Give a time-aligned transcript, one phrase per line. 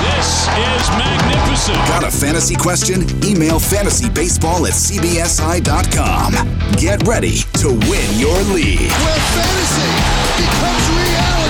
[0.00, 1.76] This is magnificent.
[1.88, 3.02] Got a fantasy question?
[3.24, 6.32] Email fantasybaseball at cbsi.com.
[6.76, 8.90] Get ready to win your league.
[8.90, 9.92] where fantasy
[10.38, 11.45] becomes reality.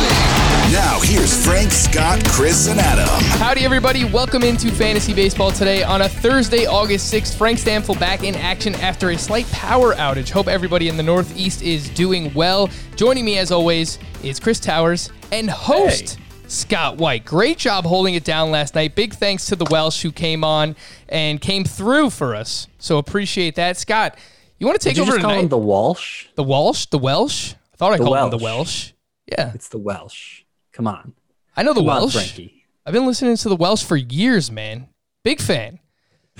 [0.76, 3.08] Now, here's Frank, Scott, Chris, and Adam.
[3.40, 4.04] Howdy, everybody.
[4.04, 7.34] Welcome into Fantasy Baseball today on a Thursday, August 6th.
[7.36, 10.28] Frank Stampfl back in action after a slight power outage.
[10.30, 12.68] Hope everybody in the Northeast is doing well.
[12.94, 17.24] Joining me, as always, is Chris Towers and host Scott White.
[17.24, 18.94] Great job holding it down last night.
[18.94, 20.76] Big thanks to the Welsh who came on
[21.08, 22.68] and came through for us.
[22.78, 23.78] So appreciate that.
[23.78, 24.18] Scott,
[24.58, 25.42] you want to take Did you over just call tonight?
[25.44, 26.26] him the Walsh?
[26.34, 26.84] the Walsh?
[26.86, 27.54] The Welsh?
[27.72, 28.92] I thought I The called him the Welsh.
[28.92, 28.92] Welsh.
[29.32, 30.42] Yeah, It's the Welsh.
[30.76, 31.14] Come on.
[31.56, 32.12] I know the Come Welsh.
[32.12, 32.64] Frankie.
[32.84, 34.88] I've been listening to the Welsh for years, man.
[35.24, 35.78] Big fan.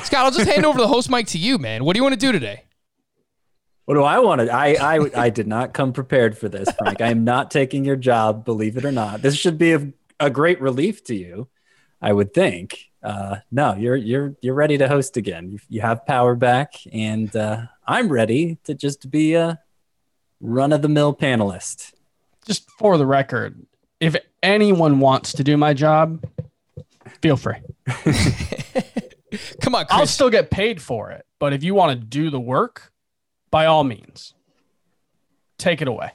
[0.02, 1.84] Scott, I'll just hand over the host mic to you, man.
[1.84, 2.64] What do you want to do today?
[3.86, 4.50] What do I want to?
[4.52, 7.00] I, I I did not come prepared for this, Frank.
[7.00, 9.22] I am not taking your job, believe it or not.
[9.22, 9.88] This should be a,
[10.20, 11.48] a great relief to you,
[12.02, 12.90] I would think.
[13.02, 15.50] Uh, no, you're you're you're ready to host again.
[15.52, 19.60] You, you have power back, and uh, I'm ready to just be a
[20.40, 21.92] run of the mill panelist.
[22.44, 23.64] just for the record,
[24.00, 26.24] if anyone wants to do my job,
[27.22, 27.56] feel free.
[29.60, 31.26] Come on, I'll still get paid for it.
[31.38, 32.92] But if you want to do the work,
[33.50, 34.34] by all means,
[35.58, 36.12] take it away.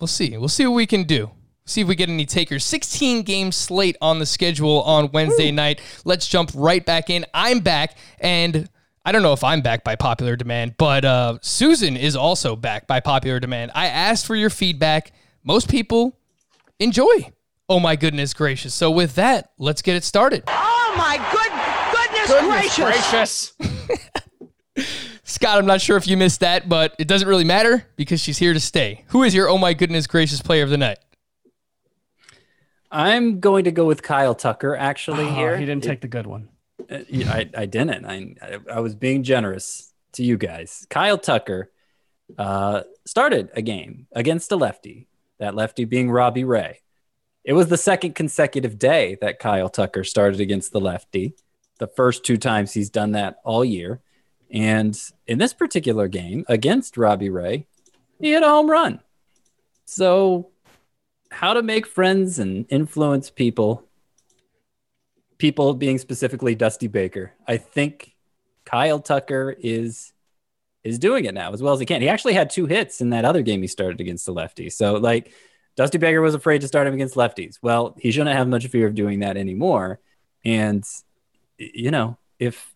[0.00, 0.36] we'll see.
[0.36, 1.30] We'll see what we can do.
[1.64, 2.64] See if we get any takers.
[2.64, 5.80] 16 game slate on the schedule on Wednesday night.
[6.04, 7.24] Let's jump right back in.
[7.32, 8.68] I'm back, and
[9.04, 12.88] I don't know if I'm back by popular demand, but uh, Susan is also back
[12.88, 13.70] by popular demand.
[13.74, 15.12] I asked for your feedback.
[15.44, 16.18] Most people
[16.78, 17.30] enjoy.
[17.68, 18.74] Oh my goodness gracious.
[18.74, 20.44] So with that, let's get it started.
[20.48, 23.54] Oh my good goodness, gracious.
[23.58, 24.08] Gracious.
[25.24, 28.38] Scott, I'm not sure if you missed that, but it doesn't really matter because she's
[28.38, 29.04] here to stay.
[29.08, 30.98] Who is your oh my goodness gracious player of the night?
[32.90, 34.76] I'm going to go with Kyle Tucker.
[34.76, 36.48] Actually, Oh, here he didn't It- take the good one.
[36.90, 38.04] Uh, I, I didn't.
[38.04, 40.84] I, I I was being generous to you guys.
[40.90, 41.70] Kyle Tucker
[42.36, 45.08] uh, started a game against a lefty.
[45.42, 46.82] That lefty being Robbie Ray.
[47.42, 51.34] It was the second consecutive day that Kyle Tucker started against the lefty.
[51.80, 54.00] The first two times he's done that all year.
[54.52, 57.66] And in this particular game against Robbie Ray,
[58.20, 59.00] he hit a home run.
[59.84, 60.50] So,
[61.32, 63.88] how to make friends and influence people
[65.38, 67.32] people being specifically Dusty Baker.
[67.48, 68.14] I think
[68.64, 70.12] Kyle Tucker is
[70.84, 72.00] is doing it now as well as he can.
[72.00, 74.70] He actually had two hits in that other game he started against the lefty.
[74.70, 75.32] So like
[75.76, 77.58] Dusty Baker was afraid to start him against lefties.
[77.62, 80.00] Well, he shouldn't have much fear of doing that anymore.
[80.44, 80.84] And
[81.56, 82.74] you know, if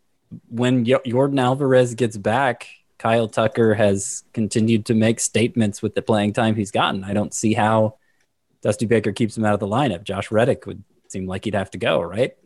[0.49, 2.69] when Yordan Alvarez gets back,
[2.99, 7.05] Kyle Tucker has continued to make statements with the playing time he's gotten.
[7.05, 7.99] I don't see how
[8.62, 10.03] Dusty Baker keeps him out of the lineup.
[10.03, 12.37] Josh Reddick would seem like he'd have to go, right?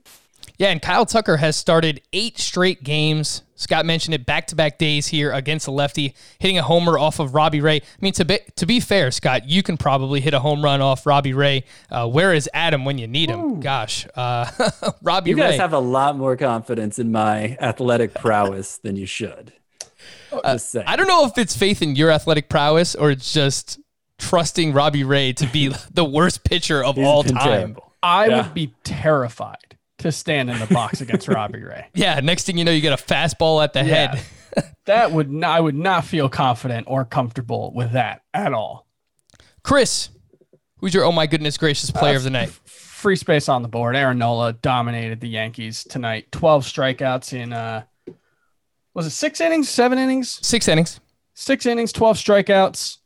[0.60, 3.40] Yeah, and Kyle Tucker has started eight straight games.
[3.54, 7.18] Scott mentioned it back to back days here against the lefty, hitting a homer off
[7.18, 7.76] of Robbie Ray.
[7.76, 10.82] I mean, to be, to be fair, Scott, you can probably hit a home run
[10.82, 11.64] off Robbie Ray.
[11.90, 13.60] Uh, where is Adam when you need him?
[13.60, 14.50] Gosh, uh,
[15.02, 15.56] Robbie You guys Ray.
[15.56, 19.54] have a lot more confidence in my athletic prowess than you should.
[20.44, 20.84] Just saying.
[20.86, 23.80] I don't know if it's faith in your athletic prowess or it's just
[24.18, 27.36] trusting Robbie Ray to be the worst pitcher of He's all time.
[27.38, 27.92] terrible.
[28.02, 28.42] I Yeah.
[28.42, 29.69] would be terrified
[30.00, 31.86] to stand in the box against Robbie Ray.
[31.94, 34.14] Yeah, next thing you know, you get a fastball at the Yeah.
[34.16, 34.22] head.
[34.86, 38.88] That would not, I would not feel confident or comfortable with that at all.
[39.62, 40.08] Chris,
[40.78, 42.48] who's your oh my goodness gracious player of the night?
[42.64, 43.94] Free space on the board.
[43.94, 46.32] Aaron Nola dominated the Yankees tonight.
[46.32, 47.84] 12 strikeouts in uh
[48.92, 50.44] was it 6 innings, 7 innings?
[50.44, 50.98] Six innings.
[51.34, 52.96] Six innings, 12 strikeouts.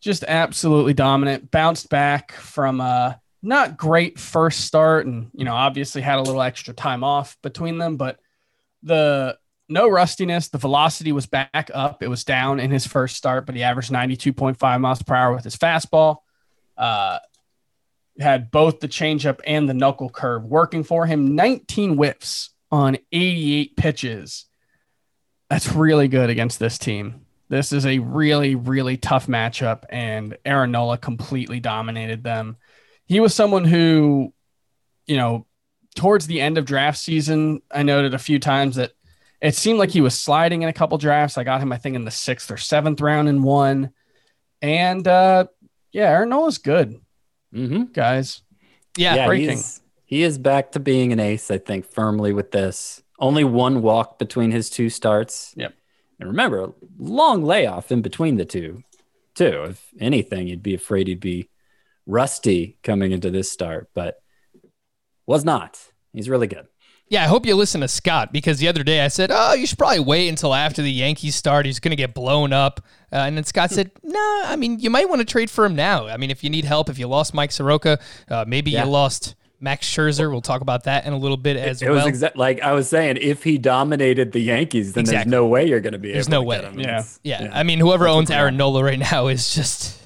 [0.00, 1.50] Just absolutely dominant.
[1.50, 3.14] Bounced back from uh,
[3.44, 7.78] not great first start, and you know, obviously had a little extra time off between
[7.78, 8.18] them, but
[8.82, 9.38] the
[9.68, 12.02] no rustiness, the velocity was back up.
[12.02, 15.44] It was down in his first start, but he averaged 92.5 miles per hour with
[15.44, 16.18] his fastball.
[16.76, 17.18] Uh,
[18.18, 21.34] had both the changeup and the knuckle curve working for him.
[21.34, 24.46] 19 whiffs on 88 pitches.
[25.50, 27.26] That's really good against this team.
[27.48, 32.56] This is a really, really tough matchup, and Aaron Nola completely dominated them.
[33.06, 34.32] He was someone who,
[35.06, 35.46] you know,
[35.94, 38.92] towards the end of draft season, I noted a few times that
[39.40, 41.36] it seemed like he was sliding in a couple drafts.
[41.36, 43.90] I got him, I think, in the sixth or seventh round in one.
[44.62, 45.46] And uh,
[45.92, 47.00] yeah, Aaron Nola's good,
[47.54, 47.92] Mm-hmm.
[47.92, 48.42] guys.
[48.96, 49.50] Yeah, yeah, breaking.
[49.50, 53.02] he's, he is back to being an ace, I think, firmly with this.
[53.18, 55.52] Only one walk between his two starts.
[55.56, 55.74] Yep.
[56.18, 58.82] And remember, long layoff in between the two,
[59.34, 59.64] too.
[59.68, 61.48] If anything, you'd be afraid he'd be
[62.06, 64.16] rusty coming into this start, but
[65.26, 65.78] was not.
[66.12, 66.66] He's really good.
[67.08, 69.66] Yeah, I hope you listen to Scott because the other day I said, "Oh, you
[69.66, 71.66] should probably wait until after the Yankees start.
[71.66, 72.80] He's going to get blown up."
[73.12, 75.76] Uh, and then Scott said, "No, I mean you might want to trade for him
[75.76, 76.06] now.
[76.06, 77.98] I mean if you need help, if you lost Mike Soroka,
[78.30, 78.84] uh, maybe Yeah.
[78.84, 80.30] you lost Max Scherzer.
[80.30, 82.72] We'll talk about that in a little bit as it well." was exact like I
[82.72, 85.30] was saying, if he dominated the Yankees, then Exactly.
[85.30, 86.56] there's no way you're going to be There's able no to way.
[86.62, 86.80] get him.
[86.80, 86.86] Yeah.
[87.00, 88.56] It's- Yeah, I mean, whoever That's owns Aaron.
[88.56, 90.03] Nola right now is just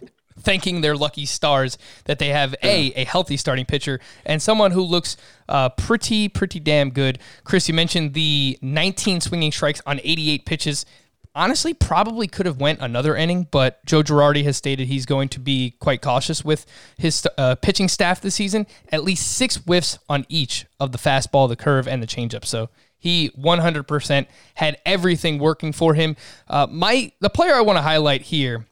[0.48, 4.80] thanking their lucky stars that they have a a healthy starting pitcher and someone who
[4.80, 5.18] looks
[5.50, 7.18] uh, pretty pretty damn good.
[7.44, 10.86] Chris, you mentioned the 19 swinging strikes on 88 pitches.
[11.34, 15.38] Honestly, probably could have went another inning, but Joe Girardi has stated he's going to
[15.38, 16.64] be quite cautious with
[16.96, 18.66] his uh, pitching staff this season.
[18.90, 22.46] At least six whiffs on each of the fastball, the curve, and the changeup.
[22.46, 26.16] So he 100% had everything working for him.
[26.48, 28.66] Uh, my the player I want to highlight here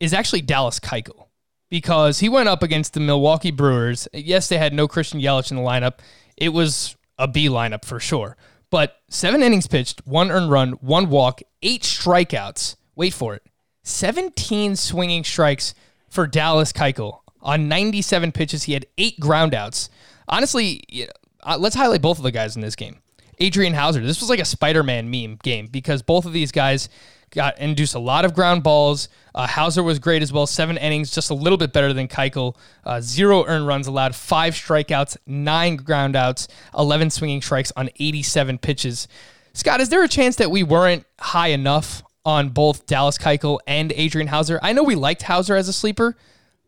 [0.00, 1.28] is actually Dallas Keuchel
[1.68, 4.08] because he went up against the Milwaukee Brewers.
[4.12, 5.98] Yes, they had no Christian Yelich in the lineup.
[6.36, 8.36] It was a B lineup for sure.
[8.70, 12.76] But seven innings pitched, one earned run, one walk, eight strikeouts.
[12.94, 13.42] Wait for it.
[13.82, 15.74] 17 swinging strikes
[16.08, 17.20] for Dallas Keuchel.
[17.42, 19.88] On 97 pitches, he had eight groundouts.
[20.28, 21.08] Honestly,
[21.42, 22.98] uh, let's highlight both of the guys in this game.
[23.40, 24.00] Adrian Houser.
[24.00, 26.88] This was like a Spider-Man meme game because both of these guys
[27.30, 29.08] got induced a lot of ground balls.
[29.34, 30.46] Uh, Houser was great as well.
[30.46, 32.56] Seven innings, just a little bit better than Keuchel.
[32.84, 39.08] Uh, zero earned runs allowed, five strikeouts, nine groundouts, 11 swinging strikes on 87 pitches.
[39.52, 43.92] Scott, is there a chance that we weren't high enough on both Dallas Keuchel and
[43.92, 44.60] Adrian Houser?
[44.62, 46.16] I know we liked Houser as a sleeper,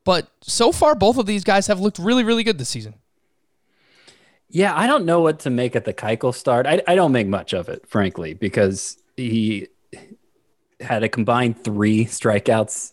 [0.04, 2.94] but so far both of these guys have looked really, really good this season.
[4.54, 6.66] Yeah, I don't know what to make at the Keuchel start.
[6.66, 9.68] I, I don't make much of it, frankly, because he
[10.78, 12.92] had a combined three strikeouts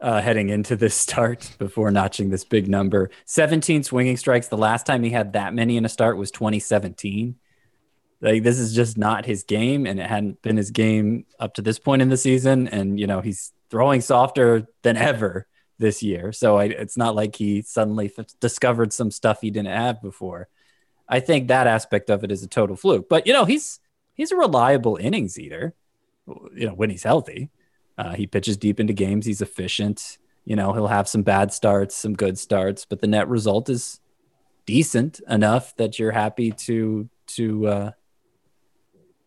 [0.00, 3.10] uh, heading into this start before notching this big number.
[3.26, 4.48] 17 swinging strikes.
[4.48, 7.36] The last time he had that many in a start was 2017.
[8.22, 11.62] Like this is just not his game, and it hadn't been his game up to
[11.62, 12.68] this point in the season.
[12.68, 15.46] And you know he's throwing softer than ever
[15.78, 19.68] this year, so I, it's not like he suddenly f- discovered some stuff he didn't
[19.74, 20.48] have before.
[21.08, 23.08] I think that aspect of it is a total fluke.
[23.08, 23.80] But you know, he's
[24.14, 25.74] he's a reliable innings eater.
[26.26, 27.50] You know, when he's healthy,
[27.96, 29.26] uh, he pitches deep into games.
[29.26, 30.18] He's efficient.
[30.44, 34.00] You know, he'll have some bad starts, some good starts, but the net result is
[34.64, 37.66] decent enough that you're happy to to.
[37.66, 37.90] Uh,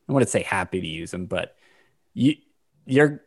[0.07, 1.55] I wouldn't say happy to use him, but
[2.13, 2.35] you
[2.85, 3.23] you're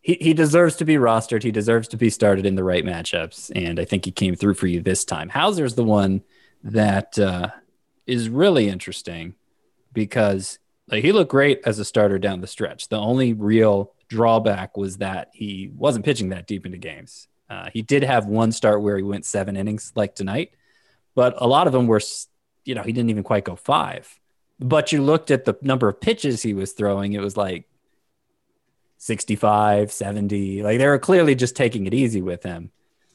[0.00, 1.42] he, he deserves to be rostered.
[1.42, 4.54] He deserves to be started in the right matchups, and I think he came through
[4.54, 5.28] for you this time.
[5.28, 6.22] Houser's the one
[6.64, 7.50] that uh,
[8.06, 9.34] is really interesting
[9.92, 12.88] because like, he looked great as a starter down the stretch.
[12.88, 17.28] The only real drawback was that he wasn't pitching that deep into games.
[17.48, 20.52] Uh, he did have one start where he went seven innings, like tonight,
[21.14, 22.00] but a lot of them were,
[22.64, 24.18] you know, he didn't even quite go five.
[24.58, 27.68] But you looked at the number of pitches he was throwing, it was like
[28.98, 30.62] 65, 70.
[30.62, 32.70] Like they were clearly just taking it easy with him.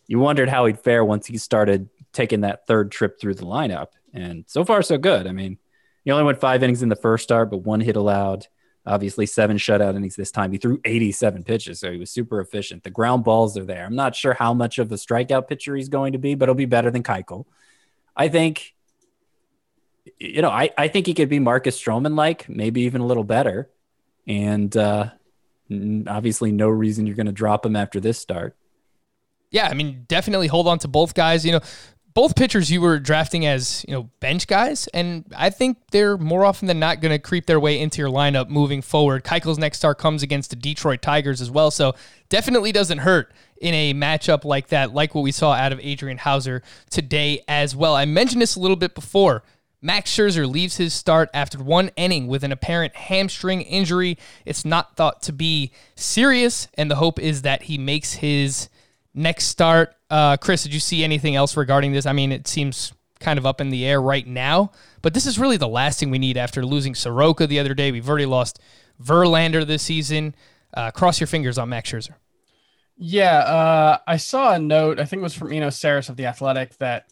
[0.06, 3.90] You wondered how he'd fare once he started taking that third trip through the lineup.
[4.14, 5.28] And so far, so good.
[5.28, 5.60] I mean,
[6.04, 8.48] he only went five innings in the first start, but one hit allowed.
[8.86, 10.52] Obviously, seven shutout innings this time.
[10.52, 12.84] He threw 87 pitches, so he was super efficient.
[12.84, 13.86] The ground balls are there.
[13.86, 16.56] I'm not sure how much of a strikeout pitcher he's going to be, but he'll
[16.56, 17.46] be better than Keuchel.
[18.16, 18.74] I think,
[20.18, 23.26] you know, I, I think he could be Marcus Stroman like, maybe even a little
[23.26, 23.70] better.
[24.26, 25.12] And uh,
[26.08, 28.56] obviously, no reason you're going to drop him after this start.
[29.52, 31.46] Yeah, I mean, definitely hold on to both guys.
[31.46, 31.62] You know,
[32.18, 36.46] both pitchers you were drafting as you know bench guys, and I think they're more
[36.46, 39.24] often than not going to creep their way into your lineup moving forward.
[39.24, 41.94] Keuchel's next start comes against the Detroit Tigers as well, so
[42.30, 43.32] definitely doesn't hurt
[43.62, 47.76] in a matchup like that, like what we saw out of Adrian Houser today as
[47.76, 47.94] well.
[47.94, 49.44] I mentioned this a little bit before.
[49.80, 54.18] Max Scherzer leaves his start after one inning with an apparent hamstring injury.
[54.44, 58.70] It's not thought to be serious, and the hope is that he makes his
[59.18, 59.94] next start.
[60.10, 62.06] Uh, Chris, did you see anything else regarding this?
[62.06, 64.72] I mean, it seems kind of up in the air right now,
[65.02, 67.92] but this is really the last thing we need after losing Soroka the other day.
[67.92, 68.60] We've already lost
[69.04, 70.36] Verlander this season.
[70.74, 72.14] Uh, cross your fingers on Max Scherzer.
[72.96, 75.00] Yeah, uh, I saw a note.
[75.00, 77.08] I think it was from Eno Sarris of the Athletic that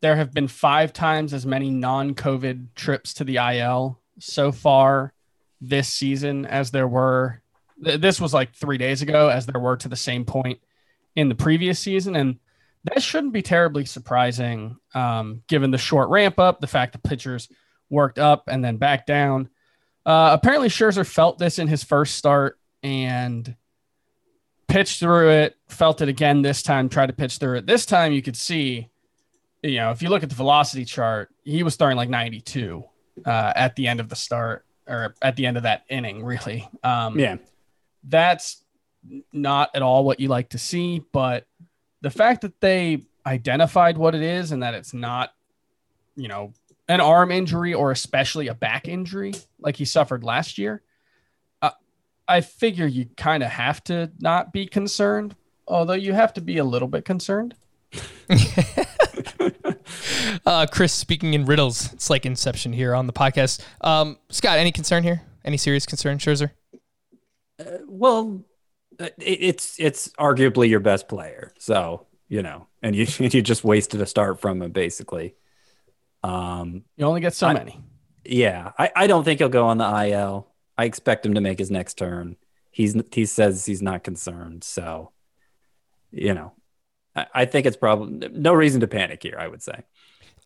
[0.00, 5.12] there have been five times as many non-COVID trips to the IL so far
[5.60, 7.42] this season as there were.
[7.84, 10.60] th- This was like three days ago, as there were to the same point
[11.20, 12.38] in the previous season, and
[12.84, 17.48] that shouldn't be terribly surprising, um, given the short ramp up, the fact the pitchers
[17.90, 19.48] worked up and then back down.
[20.06, 23.54] Uh, apparently, Scherzer felt this in his first start and
[24.66, 27.66] pitched through it, felt it again this time, tried to pitch through it.
[27.66, 28.88] This time you could see,
[29.62, 32.82] you know, if you look at the velocity chart, he was throwing like 92
[33.26, 36.66] uh, at the end of the start or at the end of that inning, really.
[36.82, 37.36] Um, Yeah.
[38.04, 38.64] That's
[39.32, 41.46] not at all what you like to see, but
[42.00, 45.32] the fact that they identified what it is and that it's not,
[46.16, 46.52] you know,
[46.88, 50.82] an arm injury or especially a back injury like he suffered last year,
[51.62, 51.70] uh,
[52.26, 55.36] I figure you kind of have to not be concerned,
[55.68, 57.54] although you have to be a little bit concerned.
[60.46, 63.64] Uh, Chris, speaking in riddles, it's like Inception here on the podcast.
[63.80, 65.22] Um, Scott, any concern here?
[65.44, 66.50] Any serious concern, Scherzer?
[67.86, 68.49] Well, uh, it,
[69.18, 74.06] it's it's arguably your best player, so you know, and you you just wasted a
[74.06, 75.34] start from him basically.
[76.22, 77.80] Um, You only get so I- many.
[78.24, 80.48] yeah, I, I don't think he'll go on the IL.
[80.76, 82.36] I expect him to make his next turn.
[82.70, 85.12] He's he says he's not concerned, so
[86.12, 86.52] you know,
[87.16, 89.36] I, I think it's probably no reason to panic here.
[89.38, 89.84] I would say.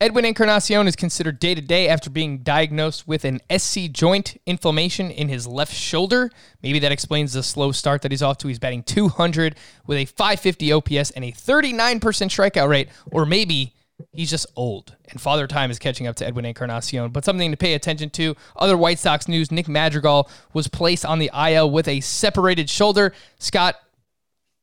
[0.00, 5.10] Edwin Encarnacion is considered day to day after being diagnosed with an SC joint inflammation
[5.10, 6.30] in his left shoulder.
[6.62, 8.48] Maybe that explains the slow start that he's off to.
[8.48, 9.54] He's batting 200
[9.86, 13.74] with a 550 OPS and a 39% strikeout rate, or maybe
[14.12, 17.10] he's just old and father time is catching up to Edwin Encarnacion.
[17.10, 18.34] But something to pay attention to.
[18.56, 23.12] Other White Sox news: Nick Madrigal was placed on the IL with a separated shoulder.
[23.38, 23.76] Scott,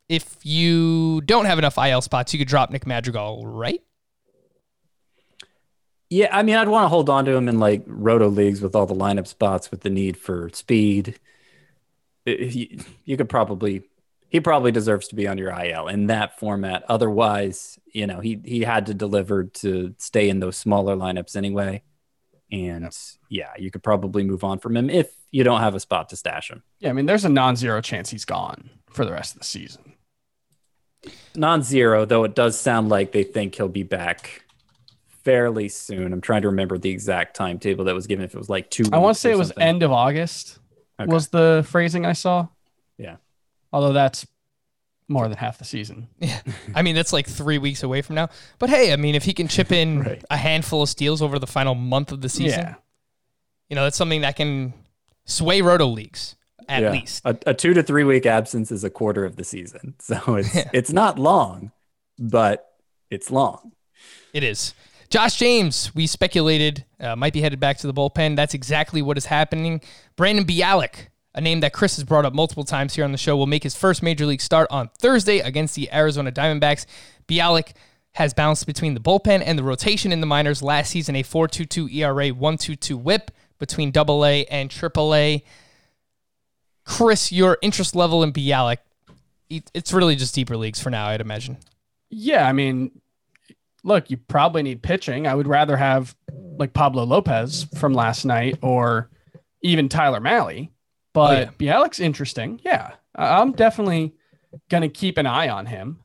[0.10, 3.82] if you don't have enough IL spots, you could drop Nick Madrigal, right?
[6.12, 8.76] Yeah, I mean, I'd want to hold on to him in like roto leagues with
[8.76, 11.18] all the lineup spots with the need for speed.
[12.26, 13.84] You could probably,
[14.28, 16.84] he probably deserves to be on your IL in that format.
[16.90, 21.82] Otherwise, you know, he he had to deliver to stay in those smaller lineups anyway.
[22.52, 22.94] And
[23.30, 26.18] yeah, you could probably move on from him if you don't have a spot to
[26.18, 26.62] stash him.
[26.82, 29.94] Yeah, I mean, there's a non-zero chance he's gone for the rest of the season.
[31.36, 34.41] Non-zero, though, it does sound like they think he'll be back
[35.24, 36.14] fairly soon.
[36.14, 38.26] I'm trying to remember the exact timetable that was given.
[38.26, 39.64] If it was like two, I want to say or it was something.
[39.64, 40.60] end of August
[41.00, 41.12] Okay.
[41.12, 42.48] was the phrasing I saw.
[42.98, 43.16] Yeah.
[43.74, 44.28] Although that's
[45.08, 46.08] more than half the season.
[46.20, 46.40] Yeah.
[46.76, 48.30] I mean, that's like three weeks away from now.
[48.60, 50.24] But hey, I mean, if he can chip in Right.
[50.30, 52.76] a handful of steals over the final month of the season, Yeah.
[53.70, 54.74] you know, that's something that can
[55.26, 56.36] sway roto leagues
[56.70, 56.92] at Yeah.
[56.92, 57.22] least.
[57.26, 59.96] A, a two to three week absence is a quarter of the season.
[60.02, 60.70] So it's Yeah.
[60.74, 61.72] it's not long,
[62.20, 62.72] but
[63.10, 63.72] it's long.
[64.34, 64.74] It is.
[65.12, 68.38] Josh James, we speculated, uh, might be headed back to the bullpen.
[68.38, 69.82] That's exactly what is happening.
[70.16, 73.36] Brandon Bielak, a name that Chris has brought up multiple times here on the show,
[73.36, 76.86] will make his first major league start on Thursday against the Arizona Diamondbacks.
[77.28, 77.74] Bielak
[78.14, 81.94] has bounced between the bullpen and the rotation in the minors last season, a 4.22
[81.94, 85.42] ERA, 1.22 WHIP between AA and AAA.
[86.86, 88.78] Chris, your interest level in Bielak,
[89.50, 91.58] it's really just deeper leagues for now, I'd imagine.
[92.10, 93.01] Yeah, I mean,
[93.84, 95.28] look, you probably need pitching.
[95.28, 96.16] I would rather have
[96.58, 99.10] like Pablo Lopez from last night or
[99.62, 100.70] even Tyler Mahle.
[101.14, 102.62] But Bielak's interesting.
[102.64, 104.14] Yeah, I'm definitely
[104.70, 106.00] going to keep an eye on him.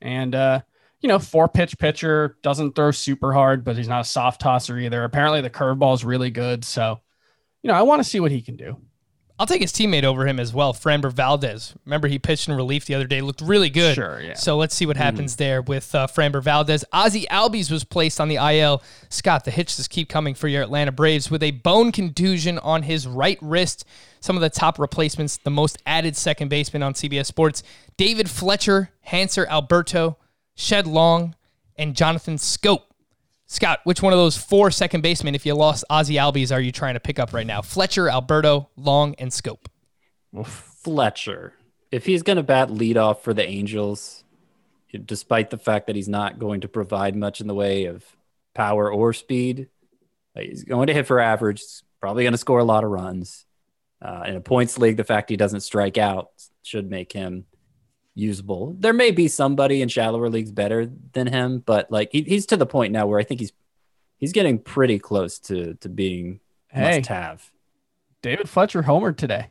[0.00, 0.60] And, uh,
[1.00, 4.78] you know, four pitch pitcher doesn't throw super hard, but he's not a soft tosser
[4.78, 5.02] either.
[5.02, 6.64] Apparently, the curveball is really good.
[6.64, 7.00] So,
[7.62, 8.76] you know, I want to see what he can do.
[9.42, 11.74] I'll take his teammate over him as well, Framber Valdez.
[11.84, 13.96] Remember, he pitched in relief the other day, looked really good.
[13.96, 14.34] Sure, yeah.
[14.34, 16.84] So let's see what happens there with uh, Framber Valdez.
[16.92, 18.84] Ozzy Albies was placed on the IL.
[19.08, 23.04] Scott, the hitches keep coming for your Atlanta Braves with a bone contusion on his
[23.08, 23.84] right wrist.
[24.20, 27.64] Some of the top replacements, the most added second baseman on CBS Sports,
[27.96, 30.18] David Fletcher, Hanser Alberto,
[30.54, 31.34] Shed Long,
[31.74, 32.82] and Jonathan Schoop.
[33.52, 36.72] Scott, which one of those four second basemen, if you lost Ozzy Albies, are you
[36.72, 37.60] trying to pick up right now?
[37.60, 39.66] Fletcher, Alberto, Long, and Schoop.
[40.42, 41.52] Fletcher.
[41.90, 44.24] If he's going to bat leadoff for the Angels,
[45.04, 48.02] despite the fact that he's not going to provide much in the way of
[48.54, 49.68] power or speed,
[50.34, 51.62] he's going to hit for average.
[52.00, 53.44] Probably going to score a lot of runs.
[54.00, 56.30] Uh, in a points league, the fact he doesn't strike out
[56.62, 57.44] should make him
[58.14, 58.76] usable.
[58.78, 62.56] There may be somebody in shallower leagues better than him, but like he, he's to
[62.56, 63.52] the point now where I think he's
[64.18, 66.98] he's getting pretty close to to being Hey.
[66.98, 67.50] must have.
[68.22, 69.48] David Fletcher homered today.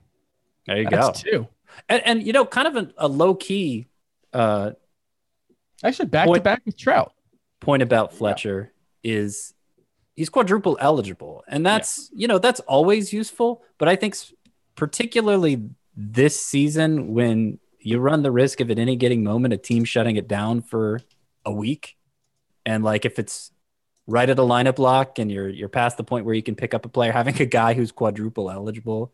[0.65, 1.29] There you That's go.
[1.31, 1.47] two.
[1.89, 3.87] And, and you know, kind of a, a low key
[4.33, 4.71] uh,
[5.83, 7.13] Actually, back to Point- back with Trout.
[7.59, 8.71] point about Fletcher
[9.03, 9.53] is
[10.15, 13.63] he's quadruple eligible, and that's you know that's always useful.
[13.79, 14.15] But I think
[14.75, 15.61] particularly
[15.95, 20.15] this season when you run the risk of at any getting moment a team shutting
[20.15, 20.99] it down for
[21.45, 21.97] a week,
[22.65, 23.51] and like if it's
[24.07, 26.73] right at a lineup lock and you're you're past the point where you can pick
[26.73, 29.13] up a player, having a guy who's quadruple eligible,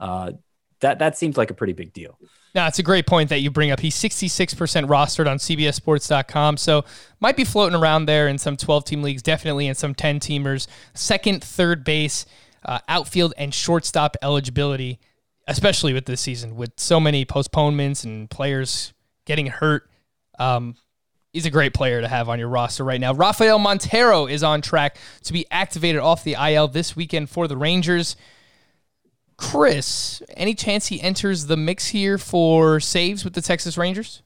[0.00, 0.32] uh,
[0.80, 2.18] that that seems like a pretty big deal.
[2.54, 3.80] Now, it's a great point that you bring up.
[3.80, 6.84] He's 66% rostered on CBSSports.com, so
[7.18, 10.66] might be floating around there in some 12 team leagues, definitely in some 10 teamers.
[10.92, 12.26] Second, third base,
[12.64, 15.00] uh, outfield, and shortstop eligibility,
[15.48, 18.92] especially with this season, with so many postponements and players
[19.26, 19.88] getting hurt.
[20.38, 20.76] Um,
[21.32, 23.12] he's a great player to have on your roster right now.
[23.14, 27.56] Rafael Montero is on track to be activated off the IL this weekend for the
[27.56, 28.16] Rangers.
[29.36, 34.22] Chris, any chance he enters the mix here for saves with the Texas Rangers?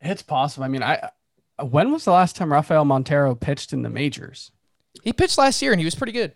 [0.00, 0.64] It's possible.
[0.64, 1.10] I mean, I
[1.62, 4.50] when was the last time Rafael Montero pitched in the majors?
[5.02, 6.32] He pitched last year and he was pretty good.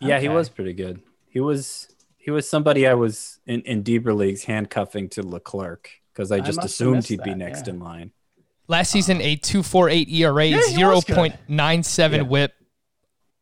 [0.00, 1.00] Yeah, he was pretty good.
[1.28, 1.88] He was
[2.28, 6.40] he was somebody I was in, in deeper leagues handcuffing to Leclerc because I I
[6.40, 7.72] just must have assumed he'd be next yeah.
[7.72, 8.10] in line.
[8.66, 11.16] Last season, a 2.48 ERA, Yeah, he was good.
[11.48, 12.22] 0.97 Yeah.
[12.24, 12.52] WHIP,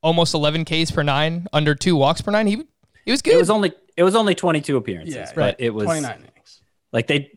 [0.05, 2.47] almost 11 Ks per nine, under two walks per nine.
[2.47, 2.63] He
[3.05, 3.35] he was good.
[3.35, 6.63] It was only it was only 22 appearances, Yeah, but it was 29 innings.
[6.93, 7.33] like they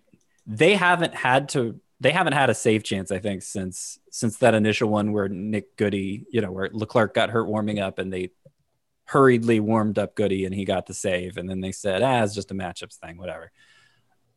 [0.46, 4.54] they haven't had to they haven't had a save chance I think since since that
[4.54, 8.30] initial one where Nick Goody, you know, where Leclerc got hurt warming up and they
[9.10, 12.36] hurriedly warmed up Goody and he got the save and then they said, "Ah, it's
[12.36, 13.52] just a matchups thing, whatever."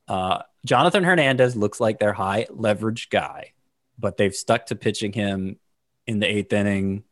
[0.09, 3.53] Uh, Jonathan Hernandez looks like their high leverage guy,
[3.99, 5.59] but they've stuck to pitching him
[6.07, 7.05] in the eighth inning,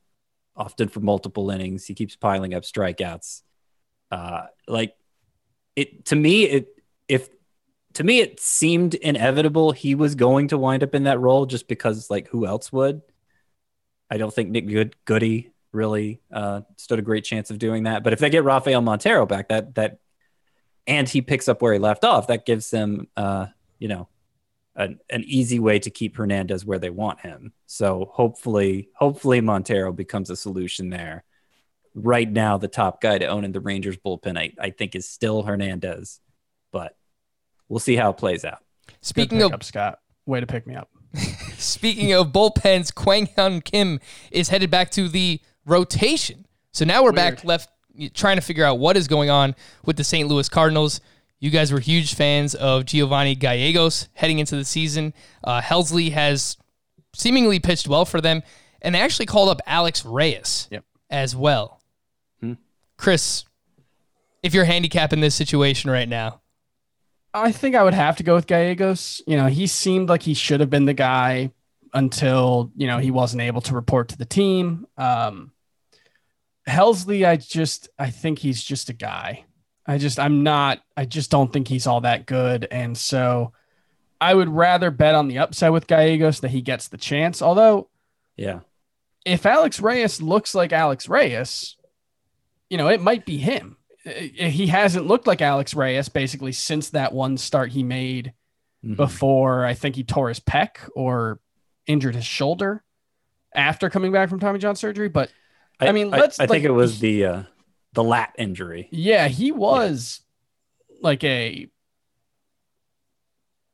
[0.57, 1.85] often for multiple innings.
[1.87, 3.43] He keeps piling up strikeouts.
[4.11, 4.95] Uh, like
[5.77, 6.69] it to me, it
[7.09, 7.29] if
[7.95, 11.69] to me it seemed inevitable he was going to wind up in that role just
[11.69, 13.03] because like who else would?
[14.11, 18.03] I don't think Nick Good Goody really uh, stood a great chance of doing that.
[18.03, 19.99] But if they get Rafael Montero back, that that
[20.87, 23.47] and he picks up where he left off, that gives them uh,
[23.79, 24.09] you know
[24.77, 27.53] an, an easy way to keep Hernandez where they want him.
[27.67, 31.25] So hopefully, hopefully Montero becomes a solution there.
[31.95, 35.09] Right now, the top guy to own in the Rangers bullpen, I, I think, is
[35.09, 36.21] still Hernandez,
[36.73, 36.97] but
[37.69, 38.61] we'll see how it plays out.
[39.01, 39.99] Speaking of pickup, Scott.
[40.25, 40.89] Way to pick me up.
[41.59, 43.99] Speaking of bullpens, Kwang Hyun Kim
[44.31, 46.47] is headed back to the rotation.
[46.73, 47.71] So now we're back left
[48.15, 49.55] trying to figure out what is going on
[49.85, 50.29] with the St.
[50.29, 51.01] Louis Cardinals.
[51.39, 55.15] You guys were huge fans of Giovanni Gallegos heading into the season.
[55.43, 56.57] Uh, Helsley has
[57.15, 58.43] seemingly pitched well for them,
[58.83, 60.85] and they actually called up Alex Reyes Yep.
[61.09, 61.81] as well.
[62.41, 62.55] Hmm.
[62.99, 63.45] Chris,
[64.43, 66.41] if you're handicapping this situation right now,
[67.33, 69.23] I think I would have to go with Gallegos.
[69.27, 71.53] You know, he seemed like he should have been the guy
[71.95, 74.87] until, you know, he wasn't able to report to the team.
[74.97, 75.53] Um,
[76.71, 79.45] Helsley, I just, I think he's just a guy.
[79.87, 82.67] I just, I'm not, I just don't think he's all that good.
[82.71, 83.53] And so
[84.21, 87.43] I would rather bet on the upside with Gallegos that he gets the chance.
[87.43, 87.89] Although,
[88.37, 88.61] Yeah.
[89.25, 91.77] if Alex Reyes looks like Alex Reyes,
[92.69, 93.77] you know, it might be him.
[94.05, 98.33] He hasn't looked like Alex Reyes basically since that one start he made
[98.85, 98.97] Mhm.
[98.97, 101.39] before I think he tore his pec or
[101.87, 102.83] injured his shoulder
[103.55, 105.09] after coming back from Tommy John surgery.
[105.09, 105.31] But
[105.89, 107.43] I mean, let's, I, like, think it was the uh,
[107.95, 108.89] the lat injury.
[108.91, 110.21] yeah, he was
[111.01, 111.69] like a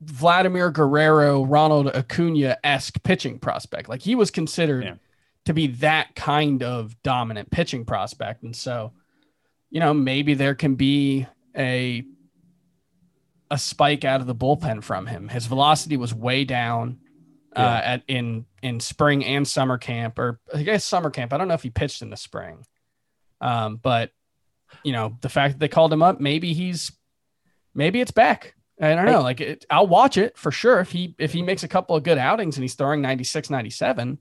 [0.00, 3.88] Vladimir Guerrero, Ronald Acuna esque pitching prospect.
[3.88, 4.94] Like he was considered Yeah.
[5.46, 8.42] to be that kind of dominant pitching prospect.
[8.42, 8.92] And so,
[9.70, 12.04] you know, maybe there can be a
[13.50, 15.28] a spike out of the bullpen from him.
[15.28, 16.98] His velocity was way down
[17.56, 21.32] uh, at in in spring and summer camp, or I guess summer camp.
[21.32, 22.64] I don't know if he pitched in the spring,
[23.40, 24.10] um, but
[24.84, 26.92] you know, the fact that they called him up, maybe he's
[27.74, 28.54] maybe it's back.
[28.80, 29.22] I don't know.
[29.22, 30.80] Like it, I'll watch it for sure.
[30.80, 34.18] If he if he makes a couple of good outings and he's throwing 96, 97,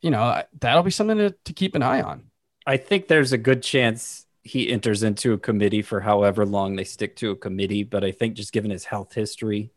[0.00, 2.24] you know, that'll be something to, to keep an eye on.
[2.66, 6.84] I think there's a good chance he enters into a committee for however long they
[6.84, 7.82] stick to a committee.
[7.82, 9.72] But I think just given his health history,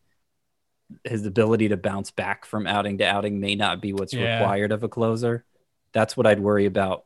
[1.03, 4.39] his ability to bounce back from outing to outing may not be what's Yeah.
[4.39, 5.45] required of a closer.
[5.91, 7.05] That's what I'd worry about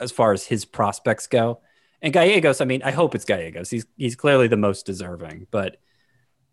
[0.00, 1.60] as far as his prospects go.
[2.00, 3.70] And Gallegos, I mean, I hope it's Gallegos.
[3.70, 5.76] He's he's clearly the most deserving, but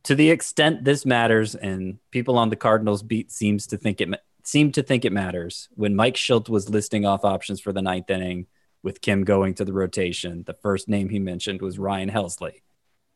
[0.03, 4.09] to the extent this matters, and people on the Cardinals beat seems to think it
[4.43, 5.67] seemed to think it matters.
[5.75, 8.47] When Mike Shildt was listing off options for the ninth inning,
[8.81, 12.61] with Kim going to the rotation, the first name he mentioned was Ryan Helsley.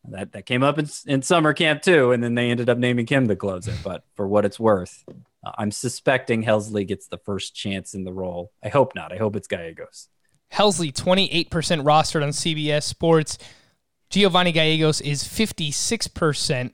[0.09, 3.05] That that came up in, in summer camp too, and then they ended up naming
[3.05, 3.73] Kim the closer.
[3.83, 5.03] But for what it's worth,
[5.45, 8.51] uh, I'm suspecting Helsley gets the first chance in the role.
[8.63, 9.13] I hope not.
[9.13, 10.09] I hope it's Gallegos.
[10.53, 13.37] Helsley, 28% rostered on CBS Sports.
[14.09, 16.73] Giovanni Gallegos is 56%.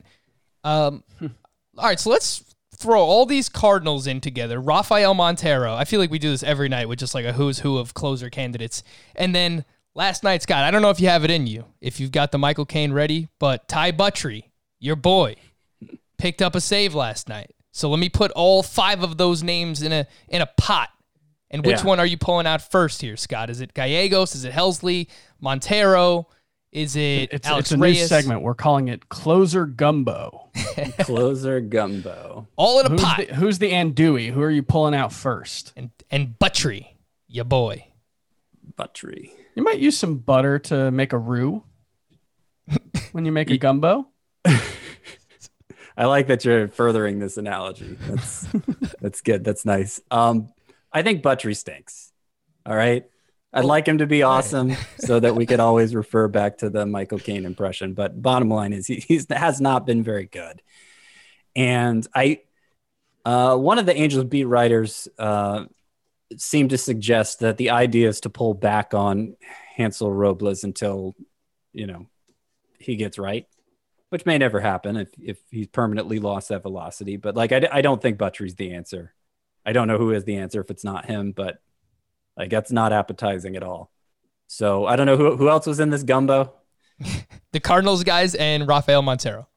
[0.62, 2.44] Um, all right, so let's
[2.76, 4.60] throw all these Cardinals in together.
[4.60, 5.74] Rafael Montero.
[5.74, 7.94] I feel like we do this every night with just like a who's who of
[7.94, 8.82] closer candidates.
[9.16, 9.64] And then
[10.00, 12.32] last night, Scott, I don't know if you have it in you, if you've got
[12.32, 14.44] the Michael Caine ready, but Ty Buttrey,
[14.78, 15.36] your boy,
[16.16, 17.50] picked up a save last night.
[17.72, 20.88] So let me put all five of those names in a in a pot.
[21.50, 21.84] And which Yeah.
[21.86, 23.50] one are you pulling out first here, Scott?
[23.50, 24.34] Is it Gallegos?
[24.34, 25.08] Is it Helsley?
[25.40, 26.28] Montero?
[26.72, 28.00] Is it It's, Alex it's a Reyes?
[28.00, 28.40] new segment.
[28.42, 30.48] We're calling it Closer Gumbo.
[31.00, 32.46] Closer gumbo.
[32.56, 33.16] All in a Who's pot.
[33.18, 34.32] the, who's the andouille?
[34.32, 35.72] Who are you pulling out first?
[35.76, 36.86] and and Buttrey,
[37.28, 37.86] your boy.
[38.78, 39.32] Buttrey.
[39.60, 41.62] You might use some butter to make a roux
[43.12, 44.08] when you make a gumbo.
[44.46, 47.98] I like that you're furthering this analogy.
[48.08, 48.46] That's
[49.02, 49.44] that's good.
[49.44, 50.00] That's nice.
[50.10, 50.48] Um,
[50.90, 52.10] I think Buttrey stinks.
[52.64, 53.04] All right.
[53.52, 56.86] I'd like him to be awesome so that we could always refer back to the
[56.86, 57.92] Michael Caine impression.
[57.92, 60.62] But bottom line is he he's, has not been very good.
[61.54, 62.40] And I,
[63.26, 65.66] uh, one of the Angels beat writers uh,
[66.36, 69.36] seemed to suggest that the idea is to pull back on
[69.76, 71.16] Hansel Robles until,
[71.72, 72.06] you know,
[72.78, 73.46] he gets right
[74.10, 77.16] which may never happen if, if he's permanently lost that velocity.
[77.16, 79.14] But like, I, I don't think Buttrey's the answer.
[79.64, 81.60] I don't know who is the answer if it's not him, but
[82.36, 83.90] like, that's not appetizing at all.
[84.48, 86.52] So I don't know who, who else was in this gumbo.
[87.52, 89.48] The Cardinals guys and Rafael Montero.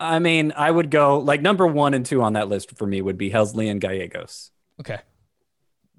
[0.00, 3.00] I mean, I would go like number one and two on that list for me
[3.00, 4.50] would be Helsley and Gallegos.
[4.82, 5.00] Okay.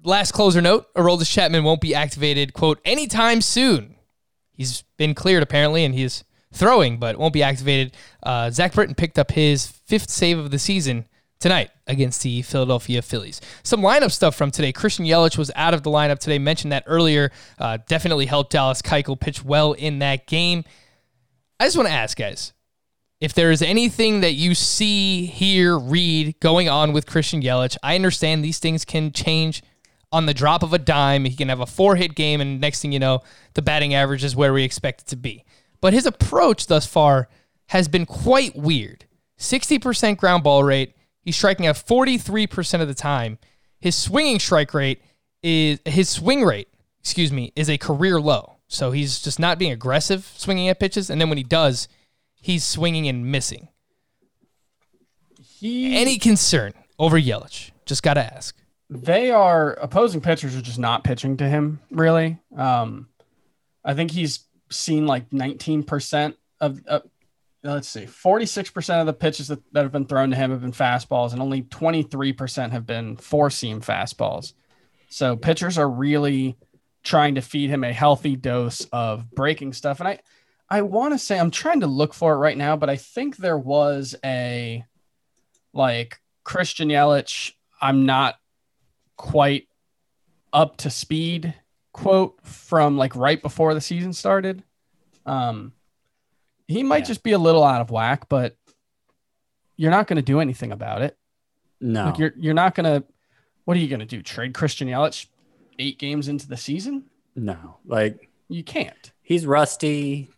[0.02, 3.96] Last closer note: Aroldis Chapman won't be activated, quote, anytime soon.
[4.52, 7.96] He's been cleared apparently, and he's throwing, but won't be activated.
[8.22, 11.06] Uh, Zach Britton picked up his fifth save of the season
[11.40, 13.40] tonight against the Philadelphia Phillies.
[13.62, 14.72] Some lineup stuff from today.
[14.72, 16.38] Christian Yelich was out of the lineup today.
[16.38, 17.32] Mentioned that earlier.
[17.58, 20.64] Uh, definitely helped Dallas Keuchel pitch well in that game.
[21.58, 22.52] I just want to ask, guys,
[23.20, 27.94] if there is anything that you see, hear, read going on with Christian Yelich, I
[27.94, 29.62] understand these things can change
[30.12, 31.24] on the drop of a dime.
[31.24, 33.22] He can have a four hit game, and next thing you know,
[33.54, 35.44] the batting average is where we expect it to be.
[35.80, 37.28] But his approach thus far
[37.66, 39.06] has been quite weird
[39.38, 40.94] 60% ground ball rate.
[41.20, 43.38] He's striking out 43% of the time.
[43.80, 45.02] His swinging strike rate
[45.42, 46.68] is his swing rate,
[47.00, 48.56] excuse me, is a career low.
[48.68, 51.10] So he's just not being aggressive swinging at pitches.
[51.10, 51.88] And then when he does,
[52.44, 53.68] he's swinging and missing.
[55.40, 57.70] He, Any concern over Yelich?
[57.86, 58.54] Just got to ask.
[58.90, 62.38] they are opposing pitchers are just not pitching to him really.
[62.54, 63.08] Um,
[63.82, 67.00] I think he's seen like 19% of, uh,
[67.62, 70.72] let's see, 46% of the pitches that, that have been thrown to him have been
[70.72, 74.52] fastballs, and only 23% have been four seam fastballs.
[75.08, 76.56] So pitchers are really
[77.02, 80.00] trying to feed him a healthy dose of breaking stuff.
[80.00, 80.18] And I,
[80.70, 83.36] I want to say I'm trying to look for it right now, but I think
[83.36, 84.84] there was a
[85.72, 87.52] like Christian Yelich.
[87.80, 88.36] I'm not
[89.16, 89.68] quite
[90.52, 91.54] up to speed
[91.92, 94.62] quote from like right before the season started.
[95.26, 95.72] Um,
[96.66, 97.04] he might Yeah.
[97.04, 98.56] just be a little out of whack, but
[99.76, 101.16] you're not going to do anything about it.
[101.80, 103.06] No, Like you're you're not going to.
[103.64, 104.22] What are you going to do?
[104.22, 105.26] Trade Christian Yelich
[105.78, 107.04] eight games into the season?
[107.36, 109.12] no, like You can't.
[109.22, 110.30] he's rusty.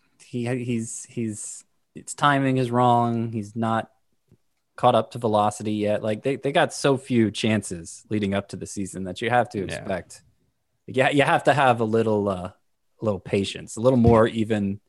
[0.44, 3.32] He he's he's its timing is wrong.
[3.32, 3.90] He's not
[4.76, 6.02] caught up to velocity yet.
[6.02, 9.48] Like they, they got so few chances leading up to the season that you have
[9.50, 10.22] to expect.
[10.86, 12.54] Yeah, you have to have a little uh, a
[13.00, 14.80] little patience, a little more even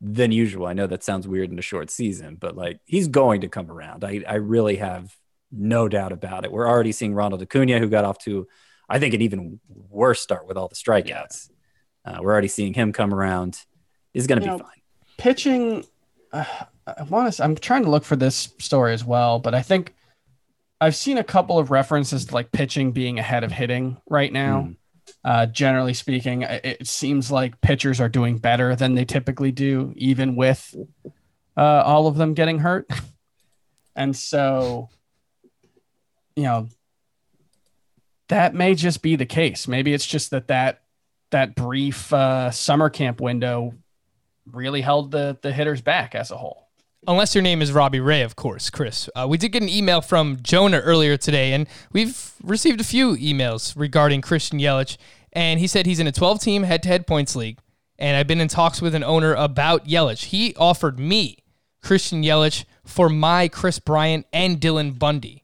[0.00, 0.66] than usual.
[0.66, 3.70] I know that sounds weird in a short season, but like he's going to come
[3.70, 4.04] around.
[4.04, 5.16] I I really have
[5.50, 6.52] no doubt about it.
[6.52, 8.48] We're already seeing Ronald Acuna, who got off to,
[8.88, 11.50] I think, an even worse start with all the strikeouts.
[12.04, 13.60] Uh, we're already seeing him come around.
[14.12, 14.68] He's going to be know, fine.
[15.18, 15.84] Pitching,
[16.32, 16.44] uh,
[16.86, 17.44] I want to.
[17.44, 19.94] I'm trying to look for this story as well, but I think
[20.80, 24.62] I've seen a couple of references to like pitching being ahead of hitting right now.
[24.62, 24.76] Mm.
[25.24, 29.92] Uh, generally speaking, it, it seems like pitchers are doing better than they typically do,
[29.96, 30.74] even with
[31.56, 32.88] uh, all of them getting hurt.
[33.96, 34.88] and so,
[36.34, 36.68] you know,
[38.28, 39.68] that may just be the case.
[39.68, 40.82] Maybe it's just that that
[41.30, 43.74] that brief uh, summer camp window
[44.50, 46.68] really held the the hitters back as a whole.
[47.08, 49.10] Unless your name is Robbie Ray, of course, Chris.
[49.16, 53.16] Uh, we did get an email from Jonah earlier today, and we've received a few
[53.16, 54.96] emails regarding Christian Yelich.
[55.32, 57.58] And he said he's in a 12 team head to head points league.
[57.98, 60.26] And I've been in talks with an owner about Yelich.
[60.26, 61.38] He offered me
[61.82, 65.42] Christian Yelich for my Kris Bryant and Dylan Bundy.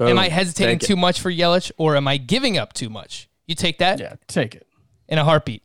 [0.00, 0.86] am I hesitating Take it.
[0.92, 3.28] too much for Yelich, or am I giving up too much?
[3.46, 4.66] You take that Yeah, take it.
[5.08, 5.62] in a heartbeat.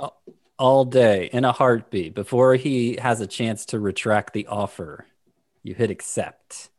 [0.64, 5.08] All day in a heartbeat before he has a chance to retract the offer?
[5.62, 6.70] You hit accept.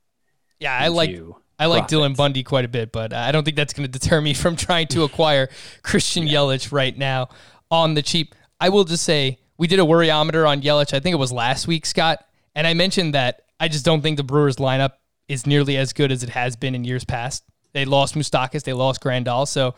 [0.59, 1.15] Yeah, I like
[1.59, 1.99] I like profit.
[1.99, 4.33] Dylan Bundy quite a bit, but uh, I don't think that's going to deter me
[4.33, 5.51] from trying to acquire
[5.83, 7.29] Christian Yelich right now
[7.71, 8.35] on the cheap.
[8.59, 10.95] I will just say we did a worryometer on Yelich.
[10.95, 14.17] I think it was last week, Scott, and I mentioned that I just don't think
[14.17, 14.93] the Brewers lineup
[15.29, 17.45] is nearly as good as it has been in years past.
[17.75, 19.75] They lost Moustakas, they lost Grandal, so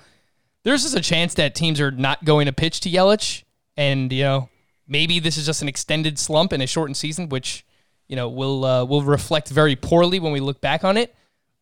[0.62, 3.42] there's just a chance that teams are not going to pitch to Yelich,
[3.76, 4.48] and you know
[4.86, 7.64] maybe this is just an extended slump in a shortened season, which
[8.08, 11.14] you know will uh, will reflect very poorly when we look back on it.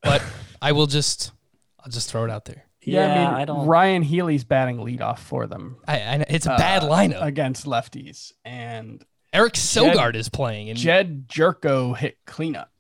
[0.03, 0.23] But
[0.61, 1.33] I will just
[1.81, 2.65] I'll just throw it out there.
[2.83, 3.67] Yeah, Yeah, I mean, I don't.
[3.67, 7.23] Ryan Healy's batting leadoff for them I, I it's a bad uh, lineup.
[7.23, 12.71] against lefties, and Eric Sogard is playing, and Jedd Gyorko hit cleanup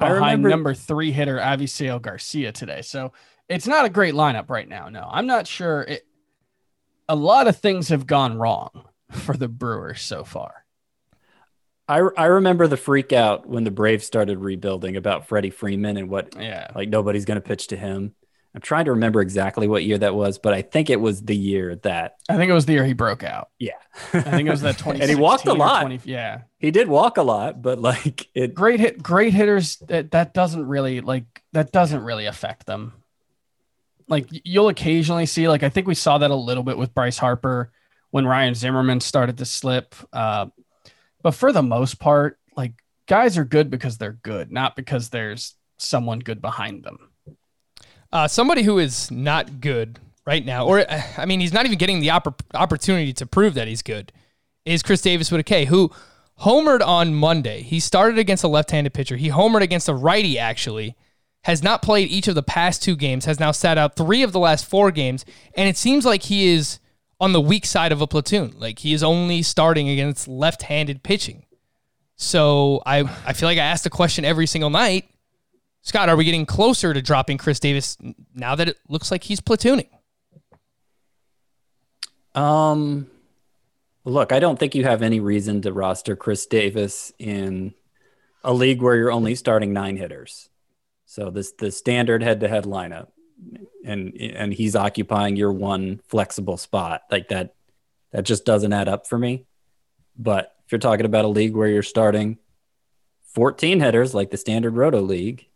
[0.00, 2.82] I behind remember- number three hitter Avisail Garcia today.
[2.82, 3.12] So
[3.48, 4.88] it's not a great lineup right now.
[4.88, 5.82] No, I'm not sure.
[5.82, 6.04] It,
[7.08, 10.64] a lot of things have gone wrong for the Brewers so far.
[11.88, 16.10] I, I remember the freak out when the Braves started rebuilding about Freddie Freeman and
[16.10, 16.68] what Yeah.
[16.74, 18.14] like nobody's going to pitch to him.
[18.54, 21.36] I'm trying to remember exactly what year that was, but I think it was the
[21.36, 23.48] year that I think it was the year he broke out.
[23.58, 23.72] yeah.
[24.12, 25.00] I think it was that 20.
[25.02, 26.04] and he walked a lot.
[26.06, 26.42] yeah.
[26.58, 29.76] He did walk a lot, but like it Great hit, great hitters.
[29.88, 32.94] That, that doesn't really like, that doesn't really affect them.
[34.08, 37.18] Like you'll occasionally see, like, I think we saw that a little bit with Bryce
[37.18, 37.70] Harper
[38.10, 39.94] when Ryan Zimmerman started to slip.
[40.12, 40.46] Uh,
[41.22, 42.72] but for the most part, like
[43.06, 47.10] guys are good because they're good, not because there's someone good behind them.
[48.12, 50.84] uh, somebody who is not good right now, or
[51.16, 54.12] I mean, he's not even getting the oppor- opportunity to prove that he's good,
[54.64, 55.90] is Khris Davis with a K, who
[56.40, 57.62] homered on Monday.
[57.62, 59.16] He started against a left-handed pitcher.
[59.16, 60.96] He homered against a righty, actually.
[61.42, 63.24] Has not played each of the past two games.
[63.24, 65.24] Has now sat out three of the last four games,
[65.54, 66.78] and it seems like he is
[67.20, 68.54] on the weak side of a platoon.
[68.58, 71.44] Like he is only starting against left-handed pitching.
[72.16, 75.08] So I I feel like I ask the question every single night.
[75.82, 77.96] Scott, are we getting closer to dropping Khris Davis
[78.34, 79.88] now that it looks like he's platooning?
[82.34, 83.06] Um,
[84.04, 87.74] look, I don't think you have any reason to roster Khris Davis in
[88.44, 90.50] a league where you're only starting nine hitters.
[91.08, 93.08] So this the standard head-to-head lineup,
[93.82, 97.54] and and he's occupying your one flexible spot like that.
[98.12, 99.46] That just doesn't add up for me.
[100.18, 102.36] But if you're talking about a league where you're starting
[103.32, 105.46] 14 hitters like the standard Roto League,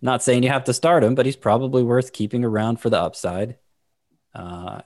[0.00, 3.00] not saying you have to start him, but he's probably worth keeping around for the
[3.00, 3.56] upside.
[4.34, 4.80] Uh,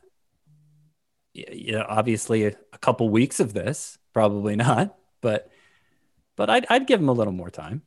[1.33, 5.49] you know, obviously a, a couple weeks of this, probably not, but
[6.35, 7.83] but I'd I'd give him a little more time.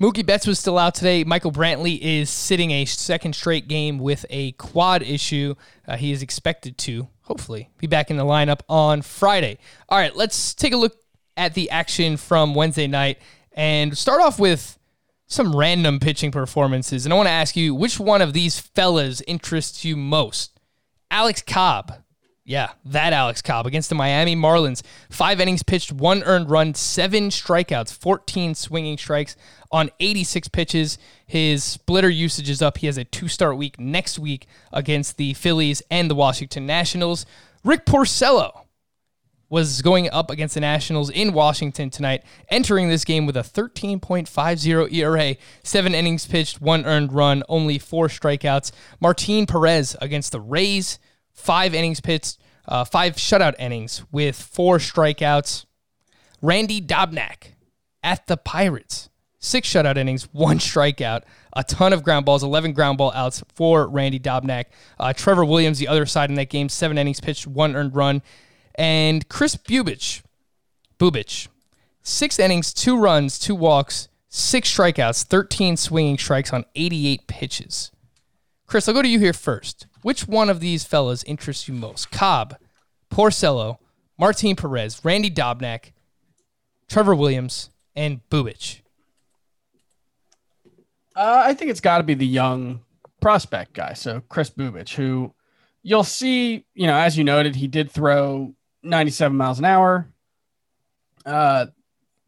[0.00, 1.24] Mookie Betts was still out today.
[1.24, 5.54] Michael Brantley is sitting a second straight game with a quad issue.
[5.86, 9.58] Uh, he is expected to, hopefully, be back in the lineup on Friday.
[9.90, 10.96] All right, let's take a look
[11.36, 13.18] at the action from Wednesday night
[13.52, 14.78] and start off with
[15.26, 17.04] some random pitching performances.
[17.04, 20.58] And I want to ask you which one of these fellas interests you most?
[21.10, 21.92] Alex Cobb.
[22.42, 24.82] Yeah, that Alex Cobb against the Miami Marlins.
[25.10, 29.36] Five innings pitched, one earned run, seven strikeouts, 14 swinging strikes
[29.70, 30.98] on 86 pitches.
[31.26, 32.78] His splitter usage is up.
[32.78, 37.26] He has a two start week next week against the Phillies and the Washington Nationals.
[37.64, 38.62] Rick Porcello
[39.50, 44.92] was going up against the Nationals in Washington tonight, entering this game with a 13.50
[44.92, 48.70] ERA, seven innings pitched, one earned run, only four strikeouts.
[49.00, 51.00] Martin Perez against the Rays,
[51.32, 55.66] five innings pitched, uh, five shutout innings with four strikeouts.
[56.40, 57.54] Randy Dobnak
[58.02, 59.09] at the Pirates,
[59.40, 61.22] six shutout innings, one strikeout,
[61.54, 64.66] a ton of ground balls, 11 ground ball outs for Randy Dobnak.
[64.98, 68.22] Uh, Trevor Williams, the other side in that game, seven innings pitched, one earned run.
[68.76, 70.22] And Kris Bubic,
[70.98, 71.48] Bubic
[72.02, 77.90] Six innings, two runs, two walks, six strikeouts, 13 swinging strikes on 88 pitches.
[78.66, 79.86] Chris, I'll go to you here first.
[80.02, 82.10] Which one of these fellas interests you most?
[82.10, 82.56] Cobb,
[83.10, 83.78] Porcello,
[84.18, 85.92] Martin Perez, Randy Dobnak,
[86.88, 88.79] Trevor Williams, and Bubic.
[91.16, 92.80] Uh, I think it's got to be the young
[93.20, 93.92] prospect guy.
[93.94, 95.34] So Kris Bubic, who
[95.82, 100.10] you'll see, you know, as you noted, he did throw 97 miles an hour.
[101.24, 101.66] Uh,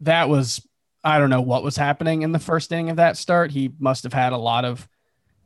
[0.00, 0.66] that was,
[1.04, 3.50] I don't know what was happening in the first inning of that start.
[3.50, 4.88] He must have had a lot of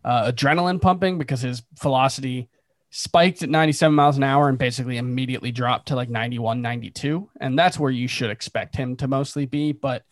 [0.05, 2.49] uh, adrenaline pumping because his velocity
[2.91, 7.29] spiked at 97 miles an hour and basically immediately dropped to like 91, 92.
[7.41, 9.73] And that's where you should expect him to mostly be.
[9.73, 10.05] But,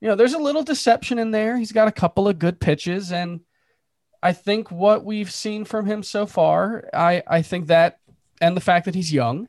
[0.00, 1.56] you know, there's a little deception in there.
[1.58, 3.12] He's got a couple of good pitches.
[3.12, 3.40] And
[4.22, 7.98] I think what we've seen from him so far, I, I think that,
[8.40, 9.48] and the fact that he's young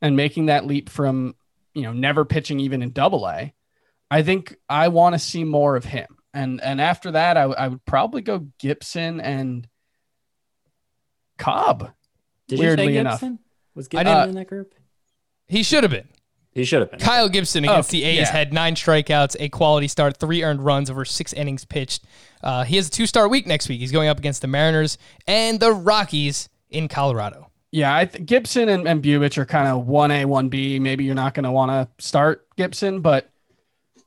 [0.00, 1.34] and making that leap from,
[1.74, 3.52] you know, never pitching even in double A,
[4.10, 6.06] I think I want to see more of him.
[6.34, 9.68] And, and after that, I, I would probably go Gibson and
[11.38, 11.92] Cobb.
[12.48, 13.20] Did weirdly you say enough.
[13.20, 13.38] Gibson?
[13.74, 14.74] Was I Gibson didn't- in that group?
[15.48, 16.08] He should have been.
[16.54, 17.00] He should have been.
[17.00, 18.32] Kyle Gibson against Okay, the A's yeah.
[18.32, 22.04] had nine strikeouts, a quality start, three earned runs over six innings pitched.
[22.42, 23.80] Uh, he has a two star week next week.
[23.80, 27.48] He's going up against the Mariners and the Rockies in Colorado.
[27.70, 30.78] Yeah, I th- Gibson and, and Bubic are kind of one A, one B.
[30.78, 33.30] Maybe you're not going to want to start Gibson, but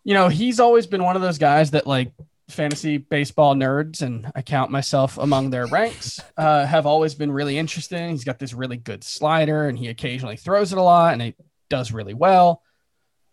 [0.04, 2.12] you know he's always been one of those guys that like
[2.48, 6.20] fantasy baseball nerds, and I count myself among their ranks.
[6.38, 8.00] Uh, have always been really interested.
[8.00, 8.12] in.
[8.12, 11.34] He's got this really good slider, and he occasionally throws it a lot, and he
[11.70, 12.62] does really well.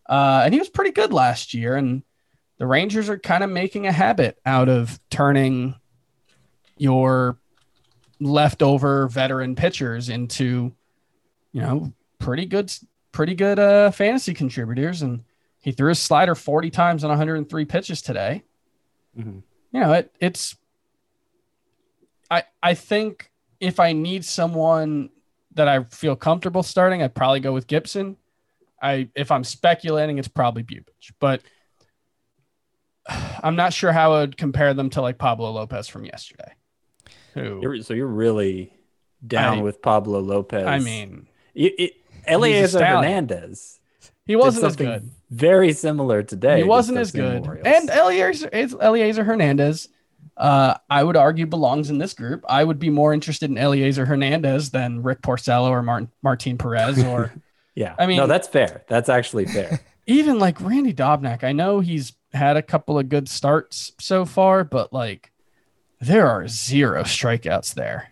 [0.08, 2.02] Uh, and he was pretty good last year, and
[2.58, 5.74] the Rangers are kind of making a habit out of turning
[6.76, 7.38] your
[8.20, 10.72] leftover veteran pitchers into,
[11.52, 12.72] you know, pretty good,
[13.10, 15.02] pretty good uh, fantasy contributors.
[15.02, 15.24] And
[15.60, 18.42] he threw his slider 40 times on 103 pitches today.
[19.18, 19.42] Mhm.
[19.72, 20.56] You know, it, it's,
[22.30, 25.10] I, I think if I need someone
[25.54, 28.16] that I feel comfortable starting, I'd probably go with Gibson.
[28.82, 31.40] I, if I'm speculating, it's probably Bubic, but
[33.42, 36.52] I'm not sure how I would compare them to like Pablo Lopez from yesterday.
[37.34, 38.72] Who You're, so you're really
[39.26, 40.66] down I- with Pablo Lopez.
[40.66, 41.92] I mean, it,
[42.26, 42.84] Eliezer.
[42.84, 43.80] Hernandez.
[44.26, 45.10] he wasn't as good.
[45.30, 46.58] Very similar today.
[46.58, 47.46] He wasn't as good.
[47.64, 49.88] And Eliezer, Eliezer Hernandez,
[50.36, 52.44] uh, I would argue belongs in this group.
[52.48, 57.02] I would be more interested in Eliezer Hernandez than Rick Porcello or Martin Martin Perez
[57.02, 57.32] or
[57.74, 58.85] yeah, I mean- no, that's fair.
[58.88, 59.80] That's actually fair.
[60.06, 61.44] even like Randy Dobnak.
[61.44, 65.30] I know he's had a couple of good starts so far, but like
[66.00, 68.08] there are zero strikeouts there.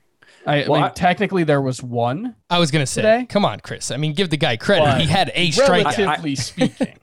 [0.47, 3.27] I, Well, I mean, I- technically there was one, I was going to say, Today?
[3.27, 3.91] come on, Chris.
[3.91, 4.85] I mean, give the guy credit.
[4.85, 5.97] But he had a strikeout.
[5.99, 6.97] relatively speaking.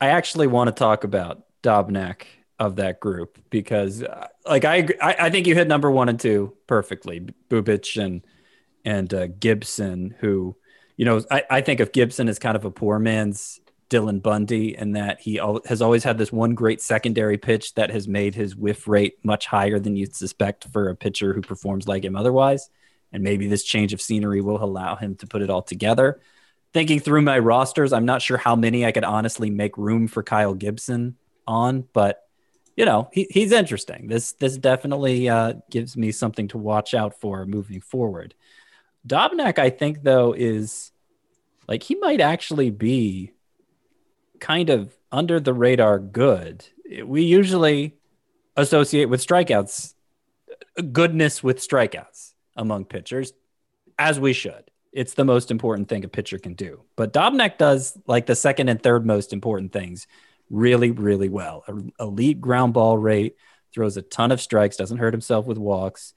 [0.00, 2.22] I actually want to talk about Dobnak
[2.58, 6.20] of that group because, uh, like, I, I I think you hit number one and
[6.20, 8.24] two perfectly, Bubic and
[8.84, 10.56] and uh, Gibson, who,
[10.96, 14.76] you know, I, I think of Gibson as kind of a poor man's Dylan Bundy,
[14.76, 18.34] and that he al- has always had this one great secondary pitch that has made
[18.34, 22.16] his whiff rate much higher than you'd suspect for a pitcher who performs like him
[22.16, 22.70] otherwise.
[23.12, 26.20] And maybe this change of scenery will allow him to put it all together
[26.74, 30.22] thinking through my rosters, I'm not sure how many I could honestly make room for
[30.22, 32.20] Kyle Gibson on, but
[32.76, 34.08] you know, he, he's interesting.
[34.08, 38.34] This this definitely uh, gives me something to watch out for moving forward.
[39.06, 40.92] Dobnak, I think though, is
[41.68, 43.32] like he might actually be
[44.40, 46.66] kind of under the radar good.
[47.04, 47.96] We usually
[48.56, 49.94] associate with strikeouts
[50.92, 53.32] goodness with strikeouts among pitchers,
[53.98, 54.64] as we should.
[54.92, 56.82] It's the most important thing a pitcher can do.
[56.96, 60.06] But Dobnak does like the second and third most important things
[60.50, 61.64] really, really well.
[61.98, 63.36] Elite ground ball rate,
[63.72, 66.14] throws a ton of strikes, doesn't hurt himself with walks.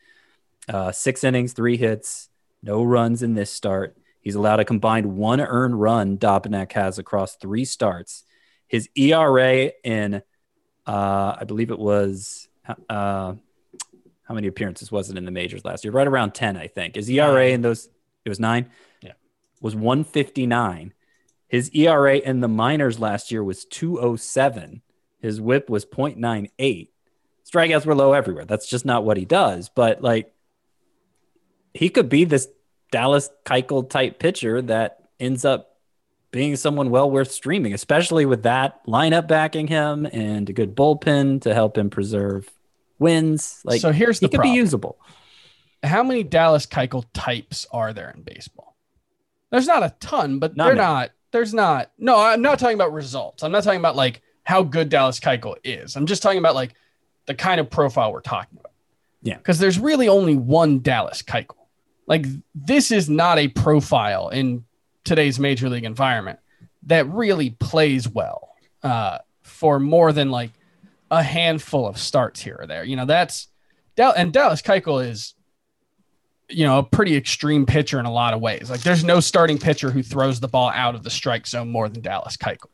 [0.69, 2.29] Uh, six innings, three hits,
[2.63, 3.97] no runs in this start.
[4.21, 8.23] He's allowed a combined one earned run Dobnak has across three starts.
[8.67, 10.21] His ERA in,
[10.85, 13.35] uh, I believe it was, uh,
[14.27, 15.93] how many appearances was it in the majors last year?
[15.93, 16.95] Right around 10, I think.
[16.95, 17.87] His ERA in those,
[18.25, 18.69] it was nine?
[19.01, 19.13] Yeah.
[19.61, 20.93] Was 159.
[21.47, 24.81] His ERA in the minors last year was 207.
[25.21, 26.89] His whip was 0.98.
[27.49, 28.43] Strikeouts were low everywhere.
[28.43, 29.69] That's just not what he does.
[29.69, 30.33] But like,
[31.77, 32.47] he could be this
[32.91, 35.75] Dallas Keuchel type pitcher that ends up
[36.31, 41.41] being someone well worth streaming, especially with that lineup backing him and a good bullpen
[41.41, 42.49] to help him preserve
[42.99, 43.61] wins.
[43.63, 44.53] Like, So here's he the could problem.
[44.53, 44.97] be usable.
[45.83, 48.75] How many Dallas Keuchel types are there in baseball?
[49.51, 50.87] There's not a ton, but Not they're many.
[50.87, 51.91] not there's not.
[51.97, 53.43] No, I'm not talking about results.
[53.43, 55.95] I'm not talking about like how good Dallas Keuchel is.
[55.95, 56.73] I'm just talking about like
[57.25, 58.71] the kind of profile we're talking about.
[59.21, 59.37] Yeah.
[59.37, 61.66] Because there's really only one Dallas Keuchel.
[62.07, 64.63] Like this is not a profile in
[65.03, 66.39] today's major league environment
[66.83, 68.49] that really plays well
[68.83, 70.51] uh, for more than like
[71.11, 72.83] a handful of starts here or there.
[72.83, 73.47] You know, that's
[73.97, 75.33] and Dallas Keuchel is
[76.49, 78.69] you know, a pretty extreme pitcher in a lot of ways.
[78.69, 81.89] Like there's no starting pitcher who throws the ball out of the strike zone more
[81.89, 82.69] than Dallas Keuchel.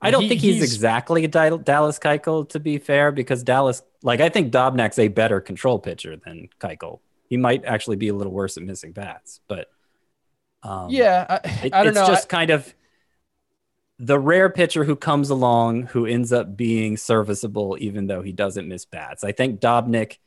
[0.00, 3.82] I don't He- think he's, he's- exactly a Dallas Keuchel to be fair, because Dallas,
[4.02, 6.98] like I think Dobnak's a better control pitcher than Keuchel.
[7.32, 9.68] He might actually be a little worse at missing bats, but
[10.62, 12.06] um, Yeah, I, it- I don't it's know.
[12.06, 12.74] just I- kind of
[13.98, 18.68] the rare pitcher who comes along who ends up being serviceable, even though he doesn't
[18.68, 19.24] miss bats.
[19.24, 20.18] I think Dobnik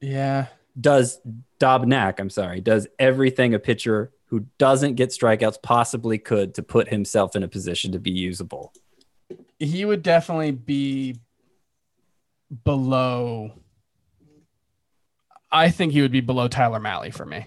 [0.00, 0.46] yeah,
[0.80, 1.20] does
[1.60, 6.88] Dobnak, I'm sorry, does everything a pitcher who doesn't get strikeouts possibly could to put
[6.88, 8.72] himself in a position to be usable.
[9.60, 11.14] he would definitely be
[12.64, 13.52] below.
[15.50, 17.46] I think he would be below Tyler Mahle for me.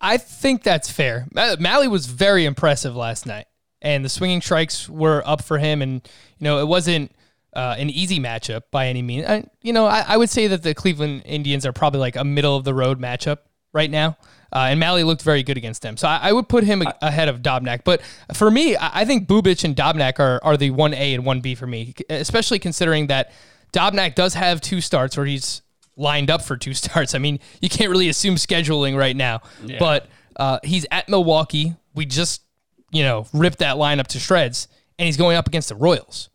[0.00, 1.26] I think that's fair.
[1.34, 3.46] Ma- Mahle was very impressive last night,
[3.80, 5.82] and the swinging strikes were up for him.
[5.82, 7.12] And you know, it wasn't
[7.52, 9.26] uh, an easy matchup by any means.
[9.26, 12.24] I, you know, I, I would say that the Cleveland Indians are probably like a
[12.24, 13.38] middle of the road matchup
[13.72, 14.16] right now.
[14.52, 16.94] Uh, and Mahle looked very good against them, so I, I would put him a-
[17.02, 17.82] ahead of Dobnak.
[17.84, 18.00] But
[18.32, 21.54] for me, I, think Bubic and Dobnak are are the one A and one B
[21.54, 23.32] for me, especially considering that
[23.72, 25.62] Dobnak does have two starts where he's
[25.96, 27.14] lined up for two starts.
[27.14, 29.40] I mean, you can't really assume scheduling right now,
[29.78, 31.74] but uh, he's at Milwaukee.
[31.94, 32.42] We just,
[32.90, 34.68] you know, ripped that lineup to shreds,
[34.98, 36.28] and he's going up against the Royals.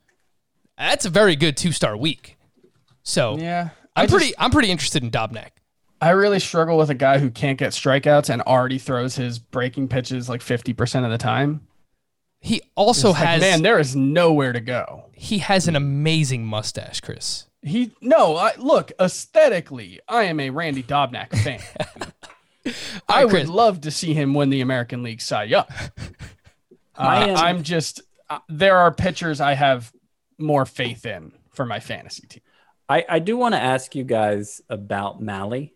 [0.77, 2.37] That's a very good two star week.
[3.03, 5.49] So Yeah, I'm I pretty, I'm pretty interested in Dobnak.
[6.01, 9.87] I really struggle with a guy who can't get strikeouts and already throws his breaking
[9.87, 11.67] pitches like 50% of the time.
[12.39, 15.05] He also It's like, has, man, there is nowhere to go.
[15.13, 17.45] he has an amazing mustache, Chris.
[17.63, 22.73] He no, I, look aesthetically, I am a Randy Dobnak fan.
[23.07, 25.65] I would love to see him win the American League Cy Young.
[26.95, 29.91] Uh, I'm just uh, there are pitchers I have
[30.37, 32.43] more faith in for my fantasy team.
[32.89, 35.71] I, I do want to ask you guys about Mahle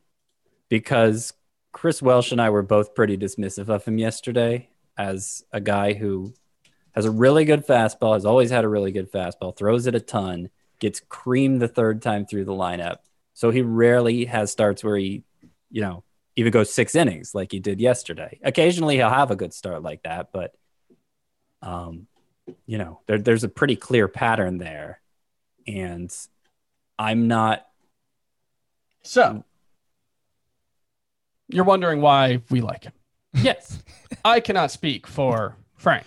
[0.69, 1.33] because
[1.71, 6.33] Chris Welsh and I were both pretty dismissive of him yesterday as a guy who
[6.93, 9.99] has a really good fastball, has always had a really good fastball, throws it a
[9.99, 10.49] ton,
[10.79, 12.97] gets creamed the third time through the lineup.
[13.33, 15.23] So he rarely has starts where he,
[15.69, 16.03] you know,
[16.35, 18.39] even goes six innings like he did yesterday.
[18.43, 20.53] Occasionally he'll have a good start like that, but
[21.61, 22.07] um,
[22.65, 25.01] you know, there, there's a pretty clear pattern there.
[25.67, 26.15] And
[26.99, 27.65] I'm not
[29.03, 29.43] So
[31.47, 32.93] you're wondering why we like him.
[33.33, 33.83] Yes.
[34.25, 36.05] I cannot speak for Frank,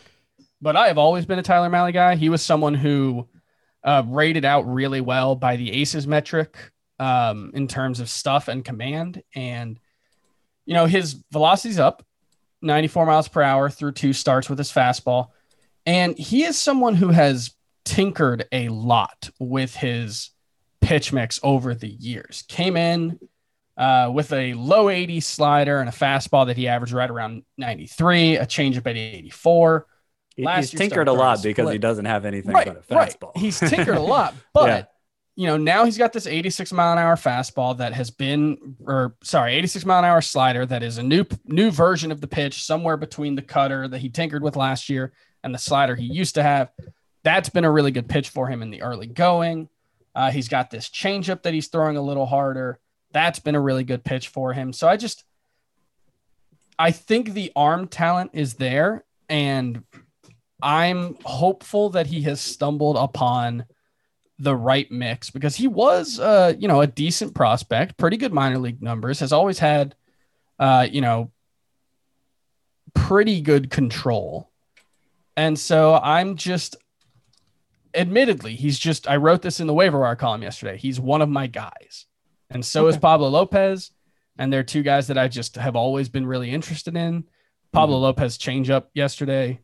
[0.61, 2.17] but I have always been a Tyler Mahle guy.
[2.17, 3.29] He was someone who
[3.85, 6.57] uh, rated out really well by the aces metric
[6.99, 9.23] um, in terms of stuff and command.
[9.35, 9.79] And,
[10.67, 12.05] you know, his velocity's up
[12.63, 15.29] 94 miles per hour through two starts with his fastball.
[15.87, 17.55] And he is someone who has
[17.85, 20.31] tinkered a lot with his
[20.81, 22.45] pitch mix over the years.
[22.49, 23.19] Came in
[23.77, 28.37] uh, with a low 80 slider and a fastball that he averaged right around 93,
[28.37, 29.87] a changeup at 84.
[30.45, 33.35] Last He's tinkered a lot because he doesn't have anything Right, but a fastball.
[33.35, 33.37] right.
[33.37, 34.85] He's tinkered a lot, but Yeah.
[35.37, 39.17] you know now he's got this 86 mile an hour fastball that has been, or
[39.23, 42.63] sorry, 86 mile an hour slider that is a new new version of the pitch,
[42.65, 45.13] somewhere between the cutter that he tinkered with last year
[45.45, 46.71] and the slider he used to have.
[47.25, 49.69] That's been a really good pitch for him in the early going.
[50.15, 52.79] Uh, he's got this changeup that he's throwing a little harder.
[53.13, 54.73] That's been a really good pitch for him.
[54.73, 55.25] So I just,
[56.79, 59.83] I think the arm talent is there, and
[60.63, 63.65] I'm hopeful that he has stumbled upon
[64.39, 68.59] the right mix because he was, uh, you know, a decent prospect, pretty good minor
[68.59, 69.95] league numbers, has always had,
[70.59, 71.31] uh, you know,
[72.95, 74.51] pretty good control.
[75.37, 76.77] And so I'm just,
[77.95, 80.77] admittedly, he's just, I wrote this in the waiver wire column yesterday.
[80.77, 82.07] He's one of my guys.
[82.51, 83.91] And so is Pablo Lopez.
[84.39, 87.25] And they're two guys that I just have always been really interested in.
[87.73, 89.61] Pablo Lopez changeup yesterday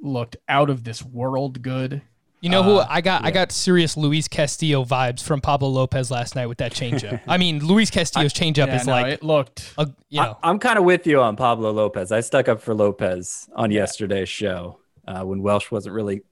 [0.00, 2.02] looked out of this world good.
[2.40, 3.22] You know who Uh, I got?
[3.22, 7.20] I got serious Luis Castillo vibes from Pablo Lopez last night with that changeup.
[7.28, 10.48] I mean, Luis Castillo's changeup Yeah, is no, like, it looked a, you know, I,
[10.48, 12.10] am kind of with you on Pablo Lopez.
[12.12, 16.22] I stuck up for Lopez on yesterday's show uh, when Welsh wasn't really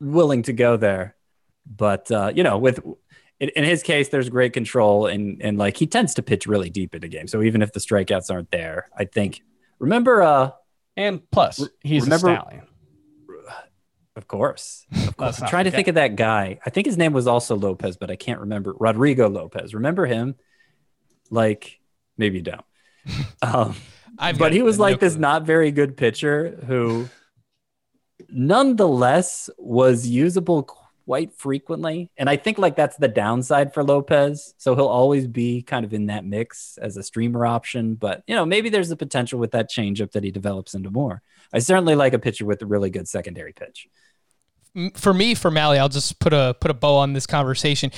[0.00, 1.16] willing to go there.
[1.66, 2.78] But uh, you know, with
[3.40, 6.70] in, in his case, there's great control and and like he tends to pitch really
[6.70, 7.32] deep into games.
[7.32, 9.42] So even if the strikeouts aren't there, I think
[9.80, 10.52] remember uh
[10.96, 12.62] And plus, he's remember- a stallion.
[14.16, 14.86] Of course.
[14.92, 15.42] Of course.
[15.42, 16.58] I'm trying to think of that guy.
[16.64, 18.74] I think his name was also Lopez, but I can't remember.
[18.78, 19.74] Rodrigo Lopez.
[19.74, 20.36] Remember him?
[21.30, 21.78] Like,
[22.16, 22.64] maybe you don't.
[23.42, 23.76] Um,
[24.38, 25.20] but he was no like this clue.
[25.20, 27.08] not very good pitcher who
[28.30, 30.62] nonetheless was usable
[31.06, 32.10] quite frequently.
[32.16, 34.54] And I think like that's the downside for Lopez.
[34.58, 37.94] So he'll always be kind of in that mix as a streamer option.
[37.94, 41.22] But you know, maybe there's the potential with that changeup that he develops into more.
[41.52, 43.86] I certainly like a pitcher with a really good secondary pitch.
[44.94, 47.90] For me, for Mahle, I'll just put a put a bow on this conversation.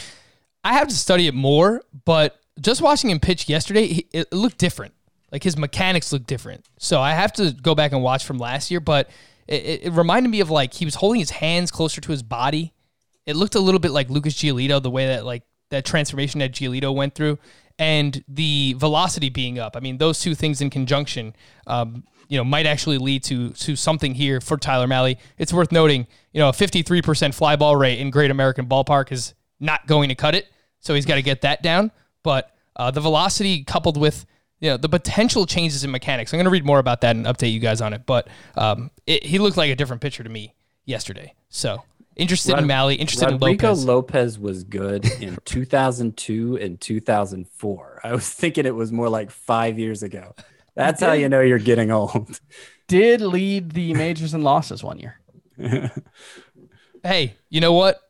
[0.62, 4.58] I have to study it more, but just watching him pitch yesterday, he, it looked
[4.58, 4.94] different.
[5.30, 6.64] Like his mechanics look different.
[6.78, 9.10] So I have to go back and watch from last year, but
[9.46, 12.72] it, it reminded me of like he was holding his hands closer to his body.
[13.26, 16.52] It looked a little bit like Lucas Giolito, the way that like that transformation that
[16.52, 17.38] Giolito went through,
[17.78, 19.76] and the velocity being up.
[19.76, 21.34] I mean, those two things in conjunction,
[21.66, 25.16] um, you know, might actually lead to to something here for Tyler Mahle.
[25.38, 29.34] It's worth noting, you know, a 53% fly ball rate in Great American Ballpark is
[29.60, 30.48] not going to cut it,
[30.80, 31.90] so he's got to get that down.
[32.22, 34.26] But uh, the velocity coupled with
[34.60, 36.32] you know the potential changes in mechanics.
[36.32, 38.02] I'm going to read more about that and update you guys on it.
[38.06, 40.54] But um, it, he looked like a different pitcher to me
[40.84, 41.34] yesterday.
[41.48, 41.84] So
[42.18, 43.84] interested in Rod- Mahle, interested Rodrigo in Lopez.
[43.86, 48.00] Lopez was good in 2002 and 2004.
[48.04, 50.34] I was thinking it was more like five years ago.
[50.74, 52.40] That's how you know you're getting old.
[52.86, 55.20] Did lead the majors in losses one year.
[57.02, 58.00] hey, you know what?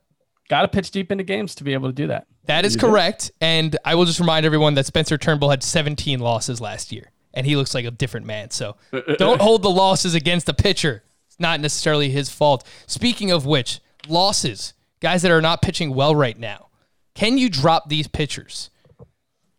[0.49, 2.27] Got to pitch deep into games to be able to do that.
[2.45, 3.31] That is correct.
[3.41, 7.47] And I will just remind everyone that Spencer Turnbull had 17 losses last year, and
[7.47, 8.51] he looks like a different man.
[8.51, 8.77] So
[9.19, 11.03] don't hold the losses against the pitcher.
[11.27, 12.67] It's not necessarily his fault.
[12.87, 16.69] Speaking of which, losses, guys that are not pitching well right now.
[17.15, 18.71] Can you drop these pitchers?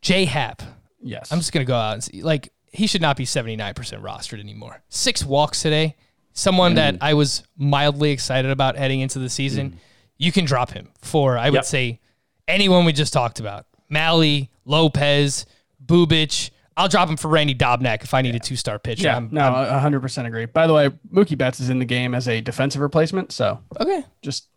[0.02, 0.26] J.A.
[0.26, 0.62] Happ.
[1.02, 1.32] Yes.
[1.32, 2.22] I'm just gonna go out and see.
[2.24, 4.82] Like he should not be 79% rostered anymore.
[4.90, 5.96] Six walks today.
[6.34, 7.00] Someone that mm.
[7.02, 9.72] I was mildly excited about heading into the season.
[9.72, 9.78] Mm.
[10.18, 11.66] You can drop him for I would Yep.
[11.66, 12.00] say
[12.48, 13.66] anyone we just talked about.
[13.90, 15.46] Mahle, Lopez,
[15.86, 16.52] Bubic.
[16.80, 19.04] I'll drop him for Randy Dobnak if I need a two star pitcher.
[19.04, 20.46] yeah, I'm- no, I'm- a hundred percent agree.
[20.46, 24.04] By the way, Mookie Betts is in the game as a defensive replacement, so okay.
[24.22, 24.48] just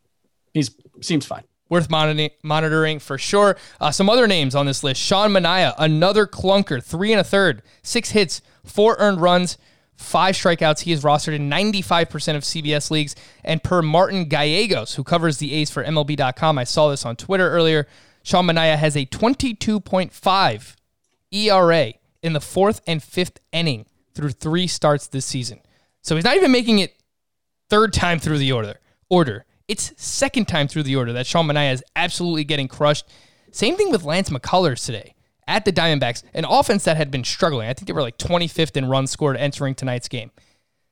[0.54, 0.70] he's
[1.00, 1.42] seems fine.
[1.68, 3.56] worth monitoring, monitoring for sure.
[3.80, 7.62] Uh, some other names on this list: Sean Manaea, another clunker, three and a third,
[7.82, 9.58] six hits, four earned runs,
[9.96, 10.80] five strikeouts.
[10.82, 13.16] He is rostered in 95% of CBS leagues.
[13.44, 17.50] And per Martin Gallegos, who covers the A's for MLB.com, I saw this on Twitter
[17.50, 17.88] earlier.
[18.22, 20.76] Sean Manaea has a 22.5
[21.32, 21.92] ERA
[22.22, 25.60] in the fourth and fifth inning through three starts this season.
[26.02, 26.94] So he's not even making it
[27.68, 28.80] third time through the order.
[29.08, 29.44] Order.
[29.68, 33.06] It's second time through the order that Sean Manaea is absolutely getting crushed.
[33.50, 35.14] Same thing with Lance McCullers today
[35.46, 37.68] at the Diamondbacks, an offense that had been struggling.
[37.68, 40.30] I think they were like 25th in runs scored entering tonight's game.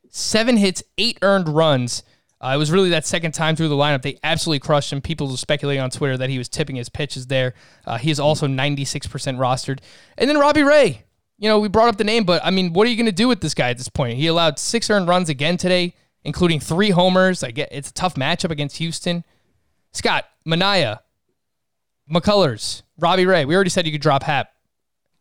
[0.09, 2.03] Seven hits, eight earned runs.
[2.41, 4.03] Uh, it was really that second time through the lineup.
[4.03, 5.01] They absolutely crushed him.
[5.01, 7.55] People were speculating on Twitter that he was tipping his pitches there.
[7.87, 9.03] Uh, he is also 96%
[9.37, 9.81] rostered.
[10.17, 11.05] And then Robbie Ray.
[11.41, 13.13] You know, we brought up the name, but I mean, what are you going to
[13.13, 14.19] do with this guy at this point?
[14.19, 17.43] He allowed six earned runs again today, including three homers.
[17.43, 19.25] I get it's a tough matchup against Houston.
[19.93, 21.01] Scott, Manaea,
[22.13, 23.47] McCullers, Robbie Ray.
[23.47, 24.51] We already said you could drop Happ.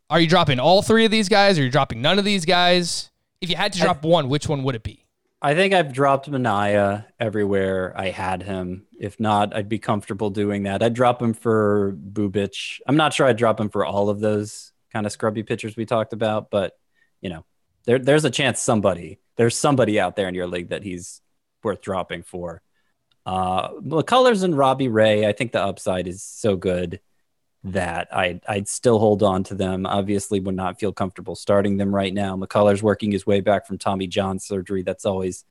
[0.09, 1.57] Are you dropping all three of these guys?
[1.57, 3.11] Or are you dropping none of these guys?
[3.39, 5.05] If you had to drop one, which one would it be?
[5.41, 8.87] I think I've dropped Manaea everywhere I had him.
[8.99, 10.83] If not, I'd be comfortable doing that.
[10.83, 12.81] I'd drop him for Bubic.
[12.85, 15.85] I'm not sure I'd drop him for all of those kind of scrubby pitchers we
[15.85, 16.73] talked about, but
[17.21, 17.45] you know,
[17.85, 21.21] there, there's a chance somebody, there's somebody out there in your league that he's
[21.63, 22.61] worth dropping for.
[23.25, 26.99] Uh, McCullers and Robbie Ray, I think the upside is so good
[27.63, 29.85] that I'd, I'd still hold on to them.
[29.85, 32.35] Obviously, would not feel comfortable starting them right now.
[32.37, 34.81] McCullers working his way back from Tommy John surgery.
[34.81, 35.43] That's always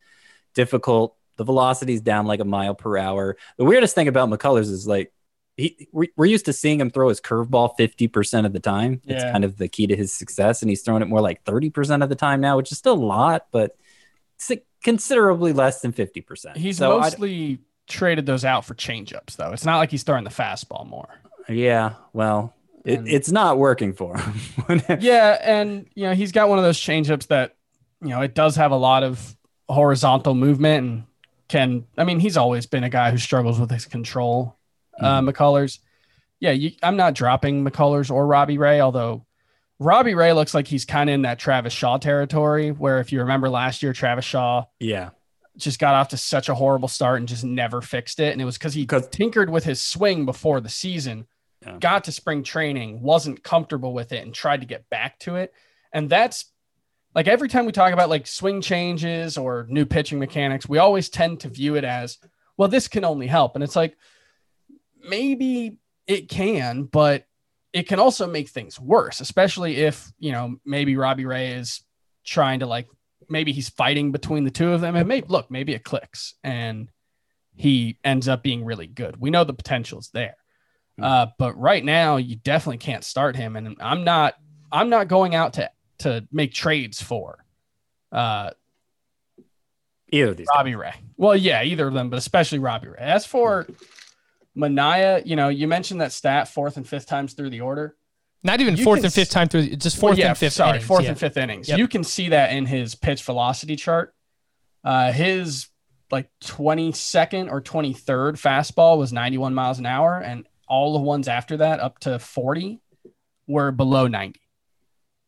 [0.55, 1.16] difficult.
[1.36, 3.36] The velocity's down like a mile per hour.
[3.59, 5.12] The weirdest thing about McCullers is like
[5.59, 9.03] he we- we're used to seeing him throw his curveball 50% of the time.
[9.07, 9.33] It's Yeah.
[9.33, 10.63] kind of the key to his success.
[10.63, 13.05] And he's throwing it more like 30% of the time now, which is still a
[13.05, 13.77] lot, but
[14.37, 14.51] it's
[14.83, 16.57] considerably less than 50%.
[16.57, 19.53] He's So mostly traded those out for changeups, though.
[19.53, 21.09] It's not like he's throwing the fastball more.
[21.49, 22.55] Yeah, well,
[22.85, 24.83] it, it's not working for him.
[25.01, 27.57] Yeah, and you know he's got one of those changeups that
[28.03, 29.35] you know it does have a lot of
[29.69, 31.05] horizontal movement and
[31.49, 31.87] can.
[31.97, 34.58] I mean, he's always been a guy who struggles with his control.
[35.01, 35.79] Uh, McCullers,
[36.41, 39.25] yeah, you, I'm not dropping McCullers or Robbie Ray, although
[39.79, 43.21] Robbie Ray looks like he's kind of in that Travis Shaw territory, where if you
[43.21, 45.11] remember last year, Travis Shaw yeah,
[45.57, 48.33] just got off to such a horrible start and just never fixed it.
[48.33, 51.27] And it was because he 'Cause- tinkered with his swing before the season,
[51.67, 51.77] Yeah.
[51.79, 55.53] got to spring training, wasn't comfortable with it, and tried to get back to it.
[55.93, 56.47] And that's
[57.15, 61.09] like every time we talk about like swing changes or new pitching mechanics, we always
[61.09, 62.19] tend to view it as,
[62.57, 63.55] well, this can only help.
[63.57, 63.97] And it's like,
[65.09, 67.25] maybe it can, but
[67.73, 71.83] it can also make things worse, especially if, you know, maybe Robbie Ray is
[72.25, 72.89] trying to like,
[73.29, 74.97] maybe he's fighting between the two of them.
[74.97, 76.91] And maybe, look, maybe it clicks and
[77.55, 79.21] he ends up being really good.
[79.21, 80.37] We know the potential's there.
[81.01, 83.55] Uh, but right now, you definitely can't start him.
[83.55, 84.35] And I'm not,
[84.73, 87.45] I'm not going out to to make trades for.
[88.11, 88.51] Uh,
[90.11, 90.47] either of these.
[90.55, 90.95] Robbie Ray.
[91.17, 92.99] Well, yeah, either of them, but especially Robbie Ray.
[92.99, 93.67] As for
[94.59, 97.97] Manaea, you know, you mentioned that stat fourth and fifth times through the order.
[98.43, 100.53] Not even You fourth and fifth time through, just fourth Well, yeah, and fifth.
[100.53, 101.11] Sorry, innings, fourth yeah.
[101.11, 101.69] and fifth innings.
[101.69, 101.79] Yep.
[101.79, 104.15] You can see that in his pitch velocity chart.
[104.85, 105.69] Uh, his
[106.11, 111.57] like 22nd or 23rd fastball was 91 miles an hour, and all the ones after
[111.59, 112.81] that, up to 40,
[113.47, 114.41] were below 90.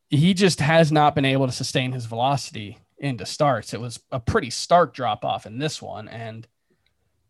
[0.08, 3.74] He just has not been able to sustain his velocity into starts.
[3.74, 6.46] It was a pretty stark drop off in this one, and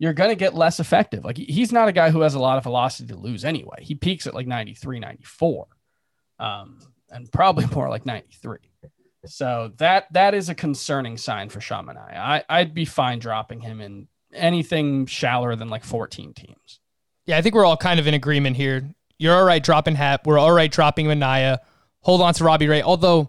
[0.01, 1.25] you're going to get less effective.
[1.25, 3.77] Like he's not a guy who has a lot of velocity to lose anyway.
[3.83, 5.67] He peaks at like 93, 94
[6.41, 6.81] um,
[7.11, 8.59] and probably more like 93.
[9.27, 12.17] So that that is a concerning sign for Sean Manaea.
[12.17, 16.81] I I'd be fine dropping him in anything shallower than like 14 teams.
[17.27, 18.89] Yeah, I think we're all kind of in agreement here.
[19.19, 20.27] You're all right dropping Happ.
[20.27, 21.59] We're all right dropping Manaea.
[22.01, 22.81] Hold on to Robbie Ray.
[22.81, 23.29] Although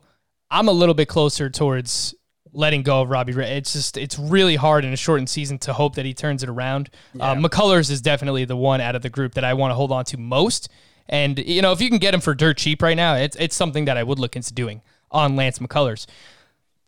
[0.49, 2.15] I'm a little bit closer towards
[2.53, 3.57] letting go of Robbie Ray.
[3.57, 6.49] It's just it's really hard in a shortened season to hope that he turns it
[6.49, 6.89] around.
[7.19, 9.91] Uh, McCullers is definitely the one out of the group that I want to hold
[9.91, 10.69] on to most.
[11.07, 13.55] And you know, if you can get him for dirt cheap right now, it's it's
[13.55, 14.81] something that I would look into doing
[15.11, 16.07] on Lance McCullers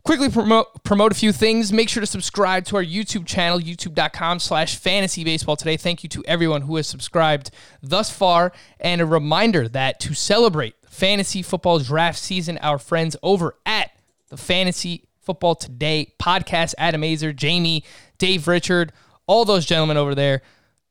[0.04, 4.38] quickly promote promote a few things make sure to subscribe to our youtube channel youtube.com
[4.38, 7.52] slash fantasy baseball today thank you to everyone who has subscribed
[7.82, 13.56] thus far and a reminder that to celebrate fantasy football draft season our friends over
[13.66, 13.92] at
[14.28, 17.84] the fantasy football today podcast Adam Aizer Jamey
[18.18, 18.92] dave richard
[19.28, 20.42] all those gentlemen over there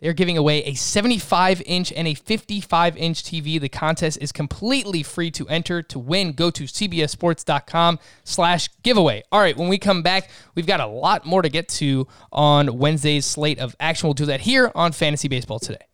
[0.02, 3.60] they're giving away a 75 inch and a 55 inch TV.
[3.60, 5.80] The contest is completely free to enter.
[5.80, 9.22] To win, go to cbsports.com slash giveaway.
[9.30, 12.78] All right, when we come back, we've got a lot more to get to on
[12.78, 14.08] Wednesday's slate of action.
[14.08, 15.86] We'll do that here on Fantasy Baseball today.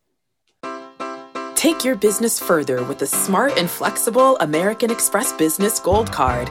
[1.54, 6.50] Take your business further with the smart and flexible American Express Business Gold Card.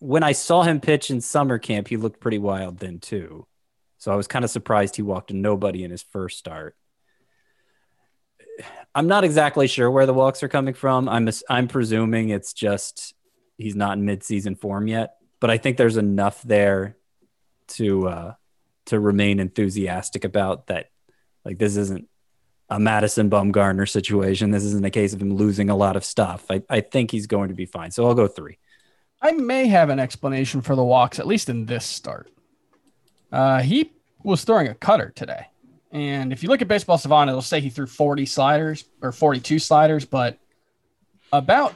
[0.00, 3.46] when I saw him pitch in summer camp, he looked pretty wild then too.
[3.98, 6.76] So I was kind of surprised he walked nobody in his first start.
[8.94, 11.08] I'm not exactly sure where the walks are coming from.
[11.08, 13.14] I'm I'm presuming it's just
[13.58, 16.96] he's not in midseason form yet, but I think there's enough there
[17.68, 18.34] to uh,
[18.86, 20.90] to remain enthusiastic about that.
[21.44, 22.08] Like this isn't
[22.68, 24.50] a Madison Bumgarner situation.
[24.50, 26.46] This isn't a case of him losing a lot of stuff.
[26.50, 27.90] I, I think he's going to be fine.
[27.90, 28.58] So I'll go three.
[29.20, 32.30] I may have an explanation for the walks, at least in this start.
[33.32, 33.92] Uh, he
[34.22, 35.46] was throwing a cutter today.
[35.92, 39.58] And if you look at Baseball Savant, it'll say he threw 40 sliders or 42
[39.58, 40.38] sliders, but
[41.32, 41.74] about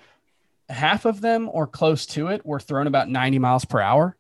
[0.69, 4.17] half of them or close to it were thrown about 90 miles per hour.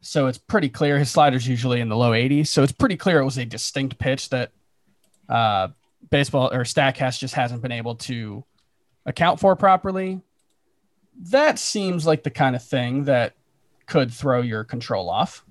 [0.00, 2.48] So it's pretty clear his slider's usually in the low 80s.
[2.48, 4.52] So it's pretty clear it was a distinct pitch that
[5.28, 5.68] uh,
[6.10, 8.44] baseball or Statcast just hasn't been able to
[9.06, 10.20] account for properly.
[11.18, 13.34] That seems like the kind of thing that
[13.86, 15.44] could throw your control off.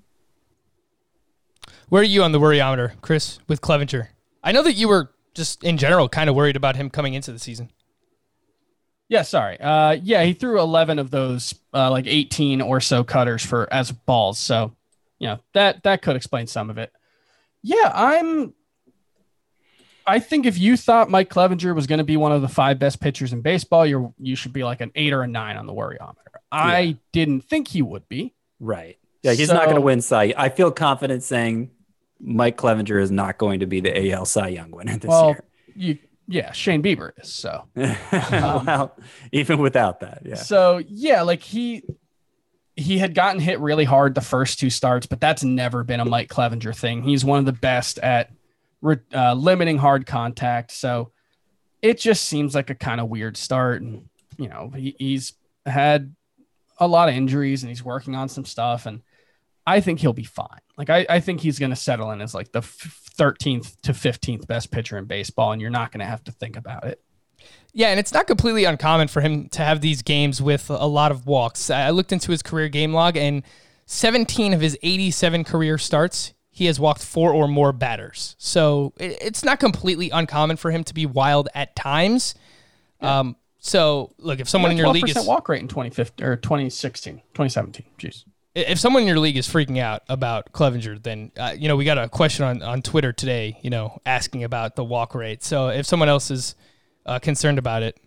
[1.88, 4.08] Where are you on the worryometer, Chris, with Clevinger?
[4.42, 7.32] I know that you were just in general kind of worried about him coming into
[7.32, 7.70] the season.
[9.08, 9.60] Yeah, sorry.
[9.60, 13.92] Uh, yeah, he threw 11 of those, uh, like 18 or so cutters for as
[13.92, 14.38] balls.
[14.38, 14.74] So,
[15.18, 16.92] you know, that that could explain some of it.
[17.62, 18.54] Yeah, I'm.
[20.06, 22.78] I think if you thought Mike Clevinger was going to be one of the five
[22.78, 25.66] best pitchers in baseball, you're you should be like an eight or a nine on
[25.66, 26.14] the worryometer.
[26.52, 26.92] I Yeah.
[27.12, 28.34] didn't think he would be.
[28.60, 28.98] Right.
[29.22, 30.34] Yeah, he's not going to win Cy.
[30.36, 31.70] I feel confident saying
[32.20, 35.44] Mike Clevinger is not going to be the AL Cy Young winner this well, year.
[35.74, 37.64] you yeah, Shane Bieber is so.
[37.74, 38.90] well, um,
[39.32, 40.36] even without that, yeah.
[40.36, 41.82] So yeah, like he
[42.76, 46.04] he had gotten hit really hard the first two starts, but that's never been a
[46.04, 47.02] Mike Clevinger thing.
[47.02, 48.30] He's one of the best at
[48.84, 50.70] re- uh, limiting hard contact.
[50.70, 51.10] So
[51.82, 54.08] it just seems like a kind of weird start, and
[54.38, 55.32] you know he, he's
[55.66, 56.14] had
[56.78, 59.02] a lot of injuries and he's working on some stuff, and
[59.66, 60.60] I think he'll be fine.
[60.76, 64.46] Like I, I think he's going to settle in as like the thirteenth to fifteenth
[64.46, 67.00] best pitcher in baseball, and you're not going to have to think about it.
[67.72, 71.10] Yeah, and it's not completely uncommon for him to have these games with a lot
[71.10, 71.70] of walks.
[71.70, 73.42] I looked into his career game log, and
[73.86, 78.36] 17 of his 87 career starts, he has walked four or more batters.
[78.38, 82.36] So it- it's not completely uncommon for him to be wild at times.
[83.00, 87.16] Um, so look, if someone in your league is walk rate in 2015 or 2016,
[87.34, 87.86] 2017.
[87.98, 88.24] Jeez.
[88.54, 91.84] if someone in your league is freaking out about Clevinger, then uh, you know we
[91.84, 95.42] got a question on, on Twitter today, you know, asking about the walk rate.
[95.42, 96.54] So if someone else is
[97.04, 97.98] uh, concerned about it,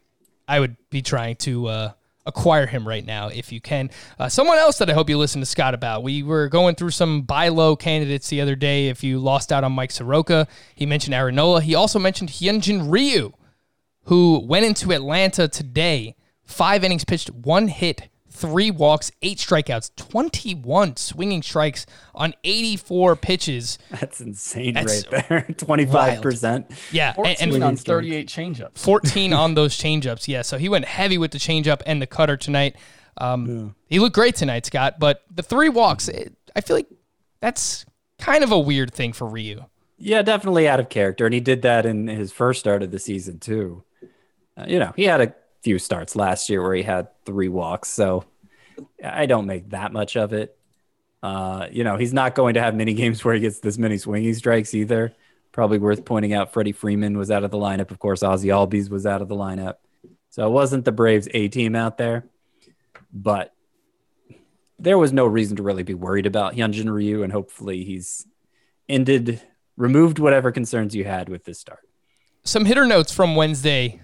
[0.48, 1.92] I would be trying to uh,
[2.28, 3.90] acquire him right now if you can.
[4.20, 6.04] Uh, someone else that I hope you listen to Scott about.
[6.04, 8.90] We were going through some buy low candidates the other day.
[8.90, 11.62] If you lost out on Mike Soroka, he mentioned Aaron Nola.
[11.62, 13.34] He also mentioned Hyunjin Ryu,
[14.04, 16.16] who went into Atlanta today.
[16.44, 23.80] Five innings pitched, one hit, three walks, eight strikeouts, 21 swinging strikes on 84 pitches.
[23.90, 25.42] That's insane That's right there.
[25.50, 26.72] 25%.
[26.92, 28.78] Yeah, and, 14 and on 38 changeups.
[28.78, 30.28] 14 on those changeups.
[30.28, 32.76] Yeah, so he went heavy with the changeup and the cutter tonight.
[33.18, 35.00] Um, He looked great tonight, Scott.
[35.00, 36.88] But the three walks, it, I feel like
[37.40, 37.86] that's
[38.20, 39.66] kind of a weird thing for Ryu.
[39.98, 41.26] Yeah, definitely out of character.
[41.26, 43.84] And he did that in his first start of the season, too.
[44.56, 45.34] Uh, you know, he had a
[45.68, 47.90] few starts last year where he had three walks.
[47.90, 48.24] So
[49.04, 50.58] I don't make that much of it.
[51.22, 53.98] Uh, you know, he's not going to have many games where he gets this many
[53.98, 55.14] swinging strikes either.
[55.52, 57.92] Probably worth pointing out Freddie Freeman was out of the lineup.
[57.92, 59.76] Of course, Ozzy Albies was out of the lineup.
[60.30, 62.24] So it wasn't the Braves A team out there.
[63.12, 63.54] But
[64.80, 68.26] there was no reason to really be worried about Hyunjin Ryu, and hopefully he's
[68.88, 69.42] ended,
[69.76, 71.82] removed whatever concerns you had with this start.
[72.46, 74.00] Some hitter notes from Wednesday.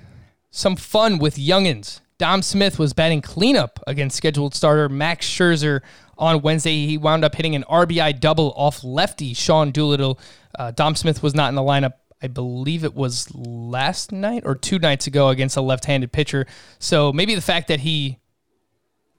[0.55, 1.99] Some fun with youngins.
[2.19, 5.81] Dom Smith was batting cleanup against scheduled starter Max Scherzer
[6.15, 6.85] on Wednesday.
[6.85, 10.19] He wound up hitting an RBI double off lefty Sean Doolittle.
[10.53, 11.93] Uh, Dom Smith was not in the lineup.
[12.21, 16.45] I believe it was last night or two nights ago against a left-handed pitcher.
[16.77, 18.19] So maybe the fact that he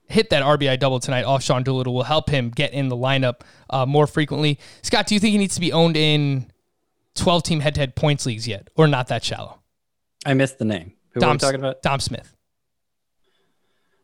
[0.05, 3.41] hit that RBI double tonight off Sean Doolittle will help him get in the lineup
[3.69, 4.57] uh, more frequently.
[4.83, 6.49] Scott, do you think he needs to be owned in
[7.15, 9.59] 12 team head to head points leagues yet, or not that shallow?
[10.25, 10.94] I missed the name.
[11.15, 11.81] Who are we talking about?
[11.81, 12.35] Dom Smith.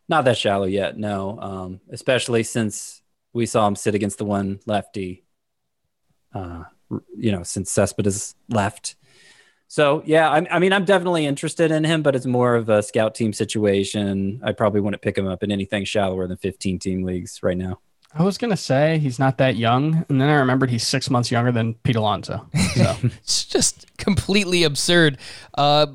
[0.07, 1.39] Not that shallow yet, no.
[1.39, 3.01] Um, especially since
[3.33, 5.23] we saw him sit against the one lefty,
[6.33, 6.63] uh,
[7.17, 8.95] you know, since Cespedes left.
[9.67, 12.83] So, yeah, I, I mean, I'm definitely interested in him, but it's more of a
[12.83, 14.41] scout team situation.
[14.43, 17.79] I probably wouldn't pick him up in anything shallower than 15 team leagues right now.
[18.13, 21.31] I was gonna say he's not that young, and then I remembered he's six months
[21.31, 22.45] younger than Pete Alonso.
[22.75, 25.17] So It's just completely absurd.
[25.53, 25.87] Uh,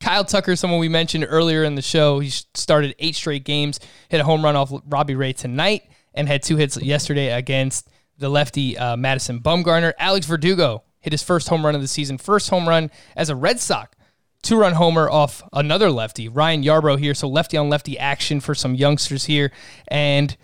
[0.00, 3.78] Kyle Tucker, someone we mentioned earlier in the show, he started eight straight games,
[4.08, 5.82] hit a home run off Robbie Ray tonight,
[6.14, 7.88] and had two hits yesterday against
[8.18, 9.92] the lefty uh, Madison Bumgarner.
[9.98, 13.36] Alex Verdugo hit his first home run of the season, first home run as a
[13.36, 13.96] Red Sox.
[14.42, 17.12] Two run homer off another lefty, Ryan Yarbrough here.
[17.12, 19.52] So lefty on lefty action for some youngsters here.
[19.88, 20.34] And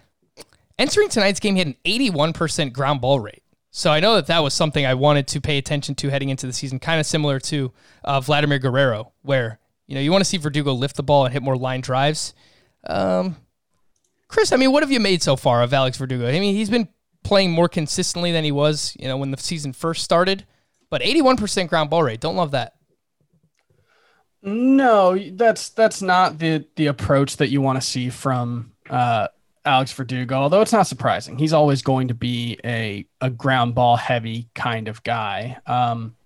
[0.79, 3.43] entering tonight's game, he had an 81% ground ball rate.
[3.77, 6.47] So I know that that was something I wanted to pay attention to heading into
[6.47, 7.75] the season, kind of similar to
[8.05, 11.33] uh, Vladimir Guerrero, where you know you want to see Verdugo lift the ball and
[11.35, 12.33] hit more line drives.
[12.87, 13.37] Um,
[14.29, 16.27] Chris, I mean, what have you made so far of Alex Verdugo?
[16.27, 16.89] I mean, he's been
[17.23, 20.47] playing more consistently than he was, you know, when the season first started.
[20.89, 22.77] But 81% ground ball rate, don't love that.
[24.41, 29.29] No, that's that's not the the approach that you want to see from uh,
[29.67, 30.37] Alex Verdugo.
[30.37, 34.89] Although it's not surprising, he's always going to be a a ground ball heavy kind
[34.89, 35.59] of guy.
[35.67, 36.17] Um,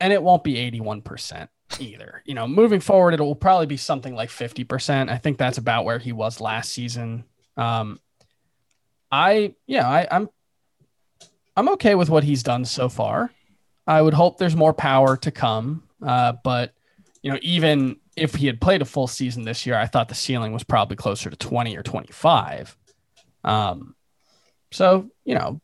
[0.00, 1.48] and it won't be 81%
[1.78, 2.22] either.
[2.24, 5.10] You know, moving forward, it will probably be something like 50%.
[5.10, 7.24] I think that's about where he was last season.
[7.56, 8.00] Um,
[9.12, 10.30] I, yeah, I, I'm,
[11.56, 13.30] I'm okay with what he's done so far.
[13.86, 15.82] I would hope there's more power to come.
[16.04, 16.72] Uh, but,
[17.22, 20.14] you know, even if he had played a full season this year, I thought the
[20.14, 22.76] ceiling was probably closer to 20 or 25.
[23.44, 23.94] Um,
[24.70, 25.60] so, you know,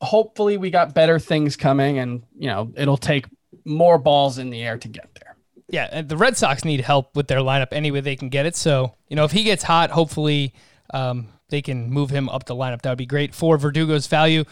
[0.00, 3.26] hopefully we got better things coming and, you know, it'll take
[3.64, 5.36] more balls in the air to get there.
[5.68, 8.44] Yeah, and the Red Sox need help with their lineup any way they can get
[8.46, 8.54] it.
[8.54, 10.52] So, you know, if he gets hot, hopefully
[10.92, 12.82] um, they can move him up the lineup.
[12.82, 14.44] That would be great for Verdugo's value.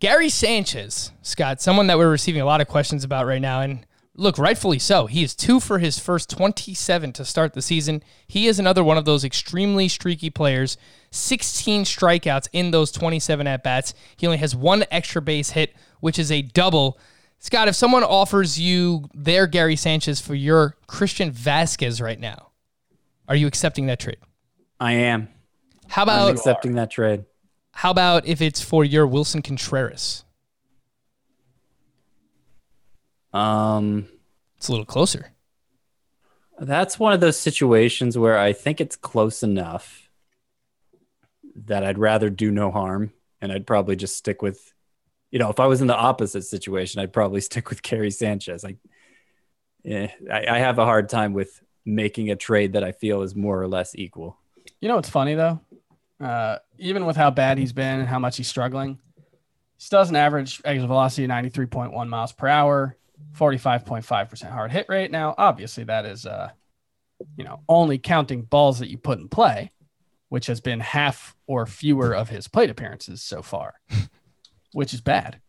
[0.00, 3.60] Gary Sanchez, Scott, someone that we're receiving a lot of questions about right now.
[3.60, 5.06] And look, rightfully so.
[5.06, 8.02] He is two for his first 27 to start the season.
[8.26, 10.76] He is another one of those extremely streaky players.
[11.10, 13.94] 16 strikeouts in those 27 at bats.
[14.16, 16.98] He only has one extra base hit, which is a double.
[17.38, 22.50] Scott, if someone offers you their Gary Sanchez for your Christian Vazquez right now,
[23.28, 24.18] are you accepting that trade?
[24.80, 25.28] I am.
[25.88, 27.24] How about I'm accepting that trade?
[27.72, 30.23] How about if it's for your Willson Contreras?
[33.34, 34.08] Um,
[34.56, 35.32] it's a little closer.
[36.58, 40.08] That's one of those situations where I think it's close enough
[41.66, 44.72] that I'd rather do no harm, and I'd probably just stick with
[45.34, 48.62] you know, if I was in the opposite situation, I'd probably stick with Gary Sanchez.
[48.62, 48.76] Like,
[49.82, 53.34] yeah, I, I have a hard time with making a trade that I feel is
[53.34, 54.38] more or less equal.
[54.80, 55.60] You know what's funny though?
[56.20, 59.00] Uh, even with how bad he's been and how much he's struggling,
[59.76, 62.96] he still has an average exit velocity of 93.1 miles per hour,
[63.36, 65.10] 45.5% hard hit rate.
[65.10, 66.50] Now, obviously, that is, uh,
[67.36, 69.72] you know, only counting balls that you put in play,
[70.28, 73.74] which has been half or fewer of his plate appearances so far.
[74.74, 75.40] which is bad.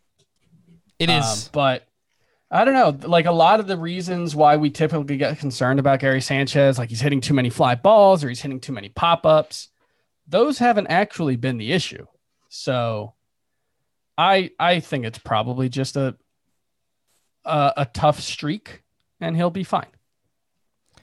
[1.00, 1.26] It is.
[1.46, 1.88] Um, but
[2.50, 3.08] I don't know.
[3.08, 6.90] Like a lot of the reasons why we typically get concerned about Gary Sanchez, like
[6.90, 9.70] he's hitting too many fly balls or he's hitting too many pop ups,
[10.28, 12.06] those haven't actually been the issue.
[12.48, 13.16] So
[14.18, 16.16] I I think it's probably just a
[17.46, 18.84] a, a tough streak
[19.20, 19.88] and he'll be fine.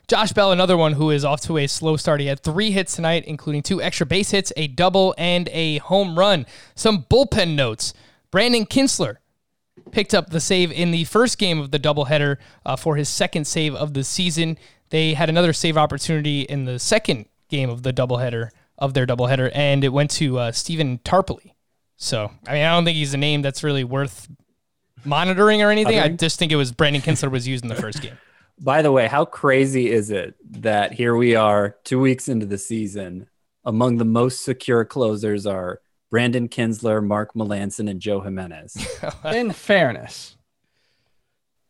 [0.07, 2.19] Josh Bell, another one who is off to a slow start.
[2.19, 6.19] He had three hits tonight, including two extra base hits, a double, and a home
[6.19, 6.45] run.
[6.75, 7.93] Some bullpen notes.
[8.29, 9.17] Brandon Kintzler
[9.91, 13.45] picked up the save in the first game of the doubleheader uh, for his second
[13.45, 14.57] save of the season.
[14.89, 19.51] They had another save opportunity in the second game of the doubleheader of their doubleheader,
[19.53, 21.53] and it went to uh, Stephen Tarpley.
[21.95, 24.27] So, I mean, I don't think he's a name that's really worth
[25.05, 25.99] monitoring or anything.
[25.99, 28.17] I just think it was Brandon Kintzler was used in the first game.
[28.59, 32.57] By the way, how crazy is it that here we are two weeks into the
[32.57, 33.27] season?
[33.65, 35.81] Among the most secure closers are
[36.11, 38.77] Brandon Kintzler, Mark Melancon, and Joe Jimenez.
[39.25, 40.37] In fairness,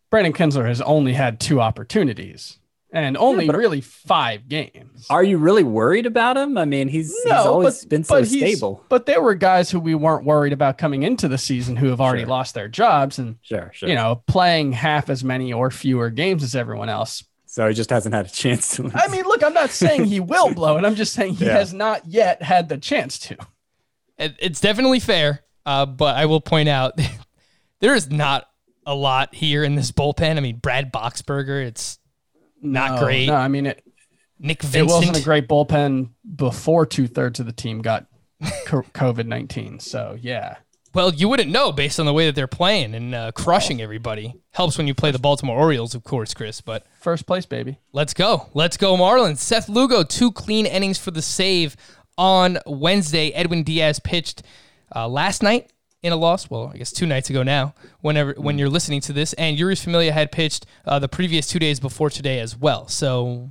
[0.09, 2.59] Brandon Kintzler has only had two opportunities
[2.93, 5.07] and only yeah, really five games.
[5.09, 6.57] Are you really worried about him?
[6.57, 8.85] I mean, he's, no, he's always but, been so stable.
[8.87, 11.99] But there were guys who we weren't worried about coming into the season who have
[11.99, 12.29] already sure.
[12.29, 13.89] lost their jobs and sure, sure.
[13.89, 17.25] you know, playing half as many or fewer games as everyone else.
[17.47, 18.83] So he just hasn't had a chance to.
[18.83, 18.93] Lose.
[18.95, 20.85] I mean, look, I'm not saying he will blow it.
[20.85, 21.53] I'm just saying he yeah.
[21.57, 23.37] has not yet had the chance to
[24.17, 26.99] it's definitely fair, uh, but I will point out
[27.79, 28.47] there is not
[28.85, 30.37] a lot here in this bullpen.
[30.37, 31.99] I mean, Brad Boxberger, it's
[32.63, 33.27] not no, great.
[33.27, 33.83] No, I mean it.
[34.39, 34.89] Nick Vincent.
[34.89, 38.07] It wasn't a great bullpen before two thirds of the team got
[38.41, 39.79] COVID nineteen.
[39.79, 40.57] So yeah.
[40.93, 44.35] Well, you wouldn't know based on the way that they're playing and uh, crushing everybody.
[44.51, 46.61] Helps when you play the Baltimore Orioles, of course, Chris.
[46.61, 47.79] But first place, baby.
[47.93, 48.49] Let's go.
[48.53, 49.39] Let's go, Marlins.
[49.39, 51.75] Seth Lugo, two clean innings for the save
[52.15, 53.31] on Wednesday.
[53.31, 54.43] Edwin Diaz pitched
[54.95, 55.71] uh, last night
[56.03, 56.49] in a loss.
[56.49, 57.73] Well, I guess two nights ago now.
[58.01, 61.59] Whenever when you're listening to this, and Jeurys Familia had pitched uh, the previous two
[61.59, 62.87] days before today as well.
[62.87, 63.49] So,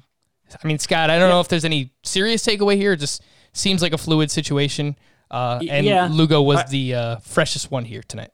[0.63, 1.35] I mean, Scott, I don't yeah.
[1.35, 2.93] know if there's any serious takeaway here.
[2.93, 3.23] It just
[3.53, 4.97] seems like a fluid situation.
[5.31, 6.09] Uh, and yeah.
[6.11, 8.31] Lugo was I, the uh, freshest one here tonight.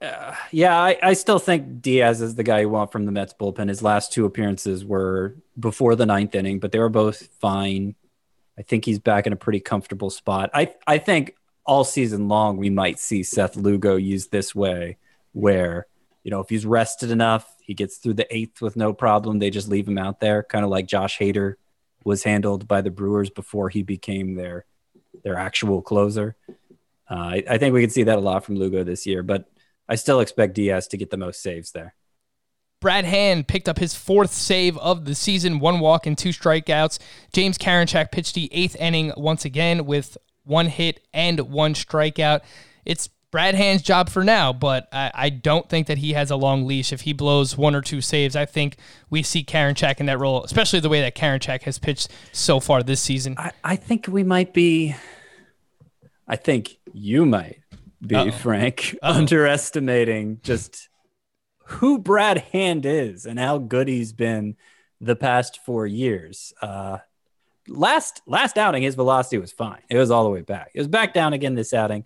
[0.00, 3.34] Uh, yeah, I, I, still think Diaz is the guy you want from the Mets
[3.38, 3.68] bullpen.
[3.68, 7.94] His last two appearances were before the ninth inning, but they were both fine.
[8.58, 10.50] I think he's back in a pretty comfortable spot.
[10.54, 14.98] I I think all season long we might see Seth Lugo used this way,
[15.32, 15.86] where
[16.24, 19.38] you know if he's rested enough, he gets through the eighth with no problem.
[19.38, 21.54] They just leave him out there, kind of like Josh Hader
[22.04, 24.64] was handled by the Brewers before he became their
[25.24, 26.36] their actual closer.
[27.10, 29.46] Uh, I, I think we can see that a lot from Lugo this year, but
[29.88, 31.94] I still expect Diaz to get the most saves there.
[32.80, 36.98] Brad Hand picked up his fourth save of the season, one walk and two strikeouts.
[37.32, 42.40] James Karinchak pitched the eighth inning once again with one hit and one strikeout.
[42.84, 46.36] It's Brad Hand's job for now, but I, I, don't think that he has a
[46.36, 46.92] long leash.
[46.92, 48.76] If he blows one or two saves, I think
[49.08, 52.82] we see Karinchak in that role, especially the way that Karinchak has pitched so far
[52.82, 53.36] this season.
[53.38, 54.94] I, I think we might be,
[56.28, 57.62] I think you might
[58.06, 58.32] be, Uh-oh.
[58.32, 59.14] Frank, Uh-oh.
[59.14, 60.90] underestimating just
[61.64, 64.56] who Brad Hand is and how good he's been
[65.00, 66.52] the past four years.
[66.60, 66.98] Uh,
[67.68, 69.82] last last outing, his velocity was fine.
[69.88, 70.70] It was all the way back.
[70.74, 72.04] It was back down again this outing.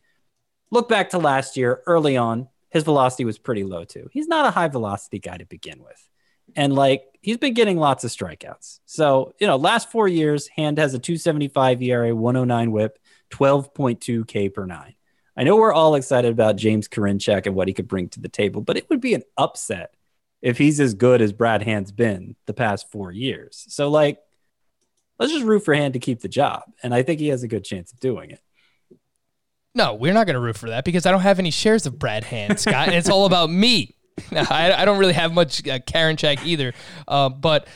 [0.71, 4.09] Look back to last year, early on, his velocity was pretty low too.
[4.13, 6.09] He's not a high velocity guy to begin with.
[6.55, 8.81] And like he's been getting lots of strikeouts.
[8.87, 12.99] So, you know, last four years, Hand has a 275 ERA, 109 whip,
[13.31, 14.95] 12.2 K per nine.
[15.37, 18.29] I know we're all excited about James Karinchak and what he could bring to the
[18.29, 19.95] table, but it would be an upset
[20.41, 23.65] if he's as good as Brad Hand's been the past four years.
[23.69, 24.19] So, like,
[25.19, 26.62] let's just root for Hand to keep the job.
[26.83, 28.41] And I think he has a good chance of doing it.
[29.75, 31.99] No, we're not going to root for that because I don't have any shares of
[31.99, 33.95] Brad Hand, Scott, and it's all about me.
[34.33, 36.73] I, I, don't really have much uh, Karinchak either.
[37.07, 37.69] Uh, but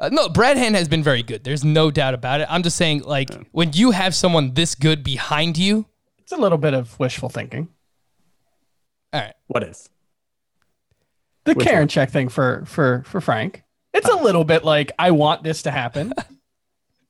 [0.00, 1.44] uh, no, Brad Hand has been very good.
[1.44, 2.48] There's no doubt about it.
[2.50, 5.86] I'm just saying, like, when you have someone this good behind you,
[6.18, 7.68] it's a little bit of wishful thinking.
[9.12, 9.34] All right.
[9.46, 9.88] What is?
[11.44, 11.88] The Which Karen one?
[11.88, 13.62] check thing for for for Frank.
[13.92, 16.12] It's a little bit like I want this to happen.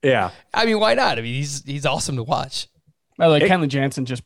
[0.05, 0.31] yeah.
[0.53, 1.19] I mean, why not?
[1.19, 2.69] I mean, he's he's awesome to watch.
[3.17, 4.23] By the way, Kenley Jansen just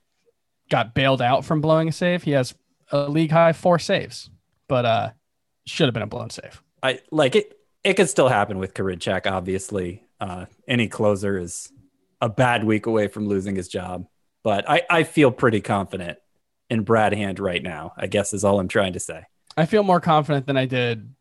[0.70, 2.22] got bailed out from blowing a save.
[2.22, 2.54] He has
[2.90, 4.30] a league high four saves,
[4.68, 5.10] but uh
[5.66, 6.62] should have been a blown save.
[6.82, 7.54] I like it.
[7.84, 10.04] It could still happen with Karinchak, obviously.
[10.20, 11.70] Uh, any closer is
[12.20, 14.06] a bad week away from losing his job.
[14.42, 16.18] But I, I feel pretty confident
[16.70, 19.24] in Brad Hand right now, I guess is all I'm trying to say.
[19.56, 21.12] I feel more confident than I did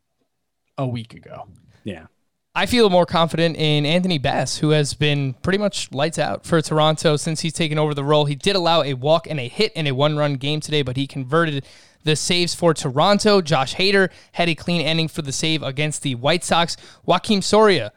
[0.76, 1.48] a week ago.
[1.84, 2.06] Yeah.
[2.58, 6.60] I feel more confident in Anthony Bass, who has been pretty much lights out for
[6.60, 8.24] Toronto since he's taken over the role.
[8.24, 10.96] He did allow a walk and a hit in a one run game today, but
[10.96, 11.64] he converted
[12.02, 13.40] the saves for Toronto.
[13.42, 16.76] Josh Hader had a clean ending for the save against the White Sox.
[17.06, 17.92] Joakim Soria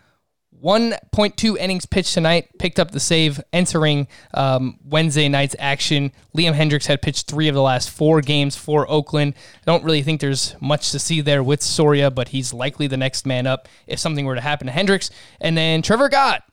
[0.63, 6.11] 1.2 innings pitched tonight, picked up the save entering um, Wednesday night's action.
[6.35, 9.33] Liam Hendriks had pitched three of the last four games for Oakland.
[9.35, 12.97] I don't really think there's much to see there with Soria, but he's likely the
[12.97, 15.09] next man up if something were to happen to Hendriks.
[15.39, 16.43] And then Trevor Gott,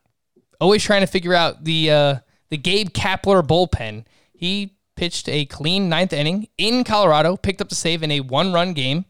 [0.61, 2.15] always trying to figure out the uh,
[2.49, 4.05] the Gabe Kapler bullpen.
[4.33, 8.53] He pitched a clean ninth inning in Colorado, picked up the save in a one
[8.53, 9.05] run game.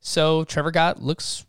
[0.00, 1.44] So Trevor Gott looks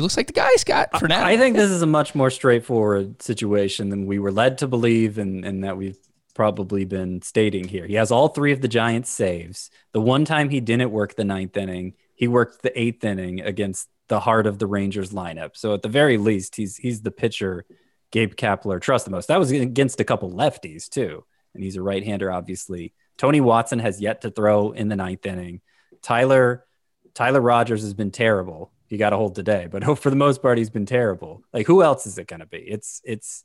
[0.00, 1.22] he looks like the guy, Scott, for now.
[1.22, 5.18] I think this is a much more straightforward situation than we were led to believe
[5.18, 5.98] and, and that we've
[6.34, 7.86] probably been stating here.
[7.86, 9.70] He has all three of the Giants' saves.
[9.92, 13.88] The one time he didn't work the ninth inning, he worked the eighth inning against
[14.08, 15.50] the heart of the Rangers lineup.
[15.54, 17.66] So at the very least, he's he's the pitcher
[18.10, 19.28] Gabe Kapler trusts the most.
[19.28, 21.26] That was against a couple lefties too.
[21.52, 22.94] And he's a right-hander, obviously.
[23.18, 25.60] Tony Watson has yet to throw in the ninth inning.
[26.00, 26.64] Tyler
[27.12, 30.58] Tyler Rogers has been terrible he got a hold today, but for the most part,
[30.58, 31.42] he's been terrible.
[31.54, 32.58] Like, who else is it going to be?
[32.58, 33.44] It's, it's,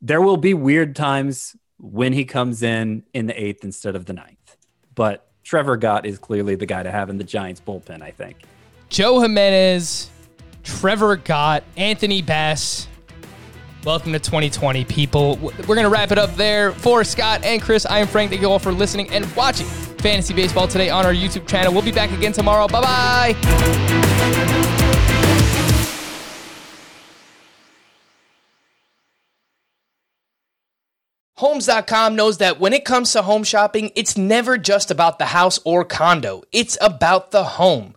[0.00, 4.14] there will be weird times when he comes in in the eighth instead of the
[4.14, 4.56] ninth,
[4.94, 8.38] but Trevor Gott is clearly the guy to have in the Giants bullpen, I think.
[8.88, 10.08] Joe Jimenez,
[10.62, 12.88] Trevor Gott, Anthony Bass.
[13.84, 15.36] Welcome to 2020, people.
[15.36, 17.84] We're going to wrap it up there for Scott and Chris.
[17.84, 18.30] I am Frank.
[18.30, 21.70] Thank you all for listening and watching Fantasy Baseball today on our YouTube channel.
[21.70, 22.66] We'll be back again tomorrow.
[22.66, 23.34] Bye bye.
[31.36, 35.58] Homes.com knows that when it comes to home shopping, it's never just about the house
[35.64, 37.96] or condo, it's about the home.